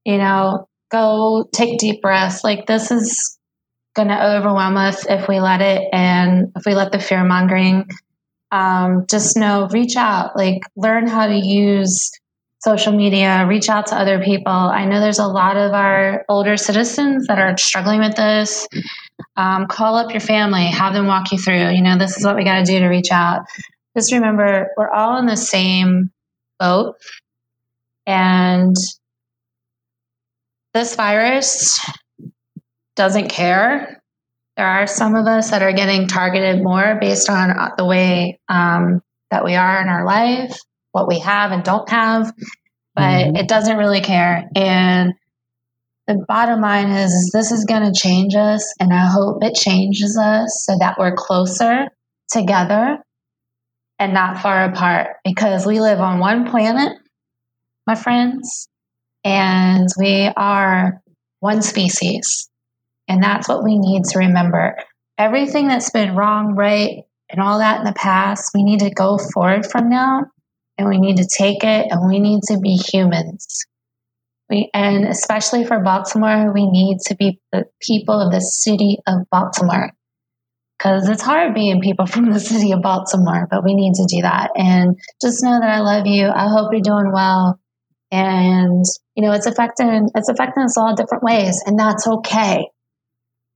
You 0.06 0.18
know, 0.18 0.68
go 0.92 1.48
take 1.54 1.80
deep 1.80 2.02
breaths. 2.02 2.44
Like, 2.44 2.66
this 2.66 2.92
is 2.92 3.38
going 3.96 4.10
to 4.10 4.36
overwhelm 4.38 4.78
us 4.78 5.06
if 5.08 5.28
we 5.28 5.40
let 5.40 5.62
it 5.62 5.88
and 5.94 6.52
if 6.56 6.66
we 6.66 6.76
let 6.76 6.92
the 6.92 7.00
fear 7.00 7.24
mongering. 7.24 7.88
Um, 8.52 9.06
just 9.10 9.38
know, 9.38 9.70
reach 9.72 9.96
out, 9.96 10.36
like, 10.36 10.62
learn 10.76 11.08
how 11.08 11.28
to 11.28 11.36
use 11.36 12.12
social 12.60 12.92
media, 12.92 13.46
reach 13.48 13.70
out 13.70 13.88
to 13.88 13.96
other 13.96 14.22
people. 14.24 14.52
I 14.52 14.86
know 14.86 15.00
there's 15.00 15.20
a 15.20 15.28
lot 15.28 15.58
of 15.58 15.74
our 15.74 16.26
older 16.30 16.58
citizens 16.58 17.28
that 17.28 17.40
are 17.40 17.58
struggling 17.58 18.02
with 18.02 18.16
this. 18.16 18.68
Um, 19.42 19.66
call 19.66 19.96
up 19.96 20.12
your 20.12 20.20
family, 20.20 20.66
have 20.66 20.94
them 20.94 21.08
walk 21.08 21.32
you 21.32 21.40
through. 21.40 21.72
You 21.72 21.82
know, 21.82 21.98
this 21.98 22.16
is 22.16 22.24
what 22.24 22.36
we 22.36 22.44
got 22.44 22.60
to 22.60 22.64
do 22.64 22.78
to 22.78 22.88
reach 22.88 23.12
out. 23.12 23.42
Just 23.98 24.14
remember, 24.14 24.70
we're 24.78 24.92
all 24.92 25.18
in 25.18 25.26
the 25.26 25.36
same 25.36 26.12
boat. 26.60 26.96
And 28.06 28.76
this 30.76 30.96
virus 30.96 31.84
doesn't 32.96 33.30
care. 33.30 34.04
There 34.58 34.68
are 34.68 34.86
some 34.86 35.16
of 35.16 35.26
us 35.26 35.50
that 35.50 35.64
are 35.64 35.74
getting 35.74 36.06
targeted 36.06 36.62
more 36.62 37.00
based 37.02 37.28
on 37.28 37.72
the 37.78 37.86
way 37.86 38.40
um, 38.48 39.02
that 39.32 39.44
we 39.44 39.56
are 39.56 39.82
in 39.82 39.88
our 39.88 40.06
life, 40.06 40.56
what 40.92 41.08
we 41.08 41.18
have 41.18 41.52
and 41.52 41.64
don't 41.64 41.90
have, 41.90 42.32
but 42.94 43.02
mm-hmm. 43.02 43.38
it 43.38 43.48
doesn't 43.48 43.78
really 43.78 44.02
care. 44.02 44.48
And 44.56 45.14
the 46.08 46.24
bottom 46.28 46.62
line 46.62 46.90
is, 46.90 47.12
is 47.12 47.32
this 47.34 47.52
is 47.52 47.66
going 47.66 47.84
to 47.84 48.00
change 48.00 48.36
us, 48.36 48.74
and 48.80 48.94
I 48.94 49.08
hope 49.08 49.44
it 49.44 49.56
changes 49.56 50.18
us 50.18 50.66
so 50.66 50.78
that 50.80 50.98
we're 50.98 51.16
closer 51.16 51.88
together 52.30 52.98
and 54.00 54.14
not 54.14 54.42
far 54.42 54.66
apart 54.66 55.18
because 55.24 55.66
we 55.66 55.80
live 55.80 56.00
on 56.00 56.20
one 56.20 56.50
planet, 56.50 56.98
my 57.86 57.96
friends, 57.96 58.68
and 59.24 59.88
we 60.00 60.32
are 60.36 61.02
one 61.40 61.62
species. 61.62 62.50
And 63.08 63.22
that's 63.22 63.48
what 63.48 63.64
we 63.64 63.78
need 63.78 64.04
to 64.06 64.20
remember. 64.20 64.78
Everything 65.18 65.68
that's 65.68 65.92
been 65.92 66.16
wrong, 66.16 66.56
right, 66.56 67.04
and 67.30 67.42
all 67.42 67.60
that 67.60 67.80
in 67.80 67.86
the 67.86 67.94
past, 67.94 68.52
we 68.54 68.64
need 68.64 68.80
to 68.80 68.90
go 68.90 69.18
forward 69.34 69.66
from 69.66 69.90
now 69.90 70.26
and 70.78 70.90
we 70.90 70.98
need 70.98 71.18
to 71.18 71.28
take 71.28 71.64
it 71.64 71.88
and 71.90 72.08
we 72.08 72.20
need 72.20 72.42
to 72.44 72.60
be 72.60 72.76
humans. 72.76 73.66
We, 74.52 74.70
and 74.74 75.06
especially 75.06 75.66
for 75.66 75.80
Baltimore, 75.80 76.52
we 76.54 76.68
need 76.70 76.98
to 77.08 77.16
be 77.16 77.40
the 77.54 77.66
people 77.82 78.20
of 78.20 78.34
the 78.34 78.42
city 78.42 78.98
of 79.08 79.20
Baltimore. 79.32 79.92
Because 80.78 81.08
it's 81.08 81.22
hard 81.22 81.56
being 81.56 81.80
people 81.80 82.06
from 82.08 82.32
the 82.32 82.40
city 82.40 82.74
of 82.74 82.82
Baltimore, 82.82 83.48
but 83.50 83.64
we 83.64 83.74
need 83.74 83.94
to 83.94 84.06
do 84.14 84.24
that. 84.24 84.52
And 84.56 85.00
just 85.22 85.42
know 85.42 85.58
that 85.58 85.70
I 85.70 85.80
love 85.80 86.06
you. 86.06 86.28
I 86.28 86.50
hope 86.50 86.74
you're 86.74 86.82
doing 86.82 87.14
well. 87.14 87.60
And, 88.12 88.84
you 89.16 89.24
know, 89.24 89.32
it's 89.32 89.46
affecting, 89.46 90.10
it's 90.16 90.28
affecting 90.28 90.64
us 90.64 90.78
all 90.78 90.96
different 90.96 91.24
ways. 91.24 91.64
And 91.66 91.80
that's 91.80 92.06
okay. 92.06 92.68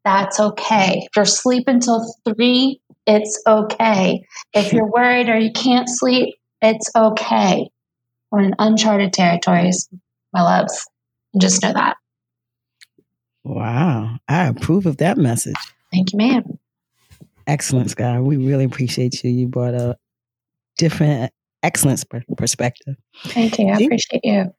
That's 0.05 0.39
okay. 0.39 1.01
If 1.03 1.09
you're 1.15 1.25
sleeping 1.25 1.81
till 1.81 2.05
three, 2.23 2.79
it's 3.05 3.41
okay. 3.45 4.23
If 4.53 4.71
you're 4.71 4.89
worried 4.89 5.27
or 5.27 5.37
you 5.37 5.51
can't 5.51 5.89
sleep, 5.89 6.35
it's 6.61 6.89
okay. 6.95 7.69
We're 8.31 8.43
in 8.43 8.55
uncharted 8.59 9.13
territories, 9.13 9.89
my 10.35 10.41
loves. 10.41 10.85
And 11.33 11.41
just 11.41 11.63
know 11.63 11.73
that. 11.73 11.97
Wow. 13.43 14.17
I 14.27 14.47
approve 14.47 14.85
of 14.85 14.97
that 14.97 15.17
message. 15.17 15.55
Thank 15.91 16.13
you, 16.13 16.17
ma'am. 16.17 16.59
Excellent, 17.47 17.91
Sky. 17.91 18.19
We 18.19 18.37
really 18.37 18.65
appreciate 18.65 19.23
you. 19.23 19.29
You 19.29 19.47
brought 19.47 19.75
a 19.75 19.97
different, 20.77 21.31
excellent 21.63 22.03
perspective. 22.37 22.95
Thank 23.25 23.59
you. 23.59 23.67
I 23.67 23.77
appreciate 23.77 24.21
you. 24.23 24.53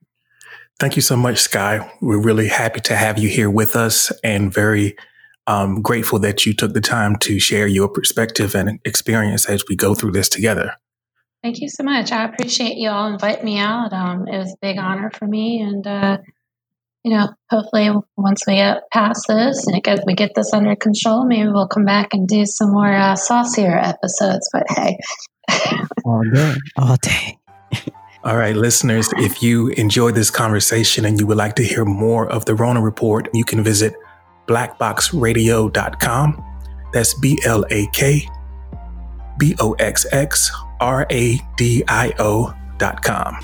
Thank 0.78 0.96
you 0.96 1.02
so 1.02 1.16
much, 1.16 1.38
Sky. 1.38 1.90
We're 2.00 2.20
really 2.20 2.48
happy 2.48 2.80
to 2.80 2.96
have 2.96 3.18
you 3.18 3.28
here 3.28 3.50
with 3.50 3.74
us 3.74 4.12
and 4.22 4.52
very 4.52 4.96
um, 5.46 5.82
grateful 5.82 6.18
that 6.20 6.46
you 6.46 6.54
took 6.54 6.74
the 6.74 6.80
time 6.80 7.16
to 7.16 7.38
share 7.38 7.66
your 7.66 7.88
perspective 7.88 8.54
and 8.54 8.78
experience 8.84 9.46
as 9.46 9.64
we 9.68 9.76
go 9.76 9.94
through 9.94 10.12
this 10.12 10.28
together. 10.28 10.74
Thank 11.46 11.60
you 11.60 11.68
so 11.68 11.84
much. 11.84 12.10
I 12.10 12.24
appreciate 12.24 12.76
you 12.76 12.88
all 12.88 13.06
inviting 13.06 13.44
me 13.44 13.58
out. 13.58 13.92
Um, 13.92 14.26
it 14.26 14.36
was 14.36 14.52
a 14.52 14.56
big 14.60 14.78
honor 14.78 15.12
for 15.12 15.28
me, 15.28 15.60
and 15.60 15.86
uh, 15.86 16.18
you 17.04 17.12
know, 17.12 17.28
hopefully, 17.48 17.88
once 18.16 18.42
we 18.48 18.54
get 18.54 18.82
past 18.92 19.26
this 19.28 19.64
and 19.68 19.80
get, 19.80 20.00
we 20.08 20.14
get 20.14 20.32
this 20.34 20.52
under 20.52 20.74
control, 20.74 21.24
maybe 21.24 21.48
we'll 21.48 21.68
come 21.68 21.84
back 21.84 22.08
and 22.14 22.26
do 22.26 22.46
some 22.46 22.72
more 22.72 22.92
uh, 22.92 23.14
saucier 23.14 23.78
episodes. 23.78 24.50
But 24.52 24.64
hey, 24.70 24.98
all 26.04 26.24
day, 26.34 26.54
all 26.76 26.96
day. 26.96 27.38
All 28.24 28.36
right, 28.36 28.56
listeners, 28.56 29.08
if 29.18 29.40
you 29.40 29.68
enjoyed 29.68 30.16
this 30.16 30.30
conversation 30.30 31.04
and 31.04 31.20
you 31.20 31.28
would 31.28 31.36
like 31.36 31.54
to 31.54 31.62
hear 31.62 31.84
more 31.84 32.26
of 32.26 32.44
the 32.44 32.56
Rona 32.56 32.80
Report, 32.80 33.28
you 33.32 33.44
can 33.44 33.62
visit 33.62 33.94
blakboxxradio.com. 34.48 36.44
That's 36.92 37.14
B 37.20 37.38
L 37.44 37.64
A 37.70 37.86
K 37.92 38.28
B 39.38 39.54
O 39.60 39.74
X 39.74 40.06
X 40.10 40.50
R 40.80 41.06
A 41.10 41.40
D 41.56 41.84
I 41.88 42.12
O.com. 42.18 43.36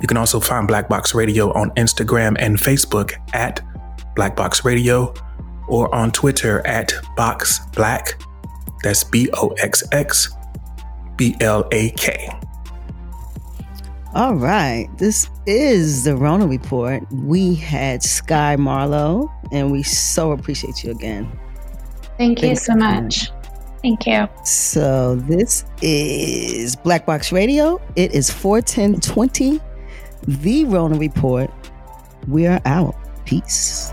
You 0.00 0.06
can 0.06 0.16
also 0.16 0.38
find 0.40 0.68
Black 0.68 0.88
Box 0.88 1.14
Radio 1.14 1.52
on 1.52 1.70
Instagram 1.70 2.36
and 2.38 2.56
Facebook 2.56 3.12
at 3.34 3.60
Black 4.14 4.36
Box 4.36 4.64
Radio 4.64 5.12
or 5.68 5.92
on 5.94 6.10
Twitter 6.10 6.66
at 6.66 6.88
Boxx 7.16 7.72
Blak. 7.74 8.20
That's 8.82 9.04
B 9.04 9.28
O 9.34 9.48
X 9.58 9.82
X 9.92 10.30
B 11.16 11.36
L 11.40 11.66
A 11.72 11.90
K. 11.90 12.28
All 14.14 14.34
right. 14.34 14.88
This 14.96 15.28
is 15.46 16.04
the 16.04 16.16
Rona 16.16 16.46
Report. 16.46 17.02
We 17.12 17.54
had 17.54 18.02
Sky 18.02 18.56
Marlowe, 18.56 19.30
and 19.52 19.70
we 19.70 19.82
so 19.82 20.32
appreciate 20.32 20.82
you 20.82 20.90
again. 20.90 21.30
Thank 22.16 22.42
you 22.42 22.56
so 22.56 22.74
much. 22.74 23.30
Thank 23.82 24.06
you. 24.06 24.28
So 24.44 25.16
this 25.16 25.64
is 25.82 26.74
Black 26.76 27.06
Box 27.06 27.32
Radio. 27.32 27.80
It 27.96 28.12
is 28.12 28.30
41020. 28.30 29.60
The 30.26 30.64
Rona 30.64 30.98
Report. 30.98 31.50
We 32.26 32.46
are 32.46 32.60
out. 32.64 32.94
Peace. 33.24 33.92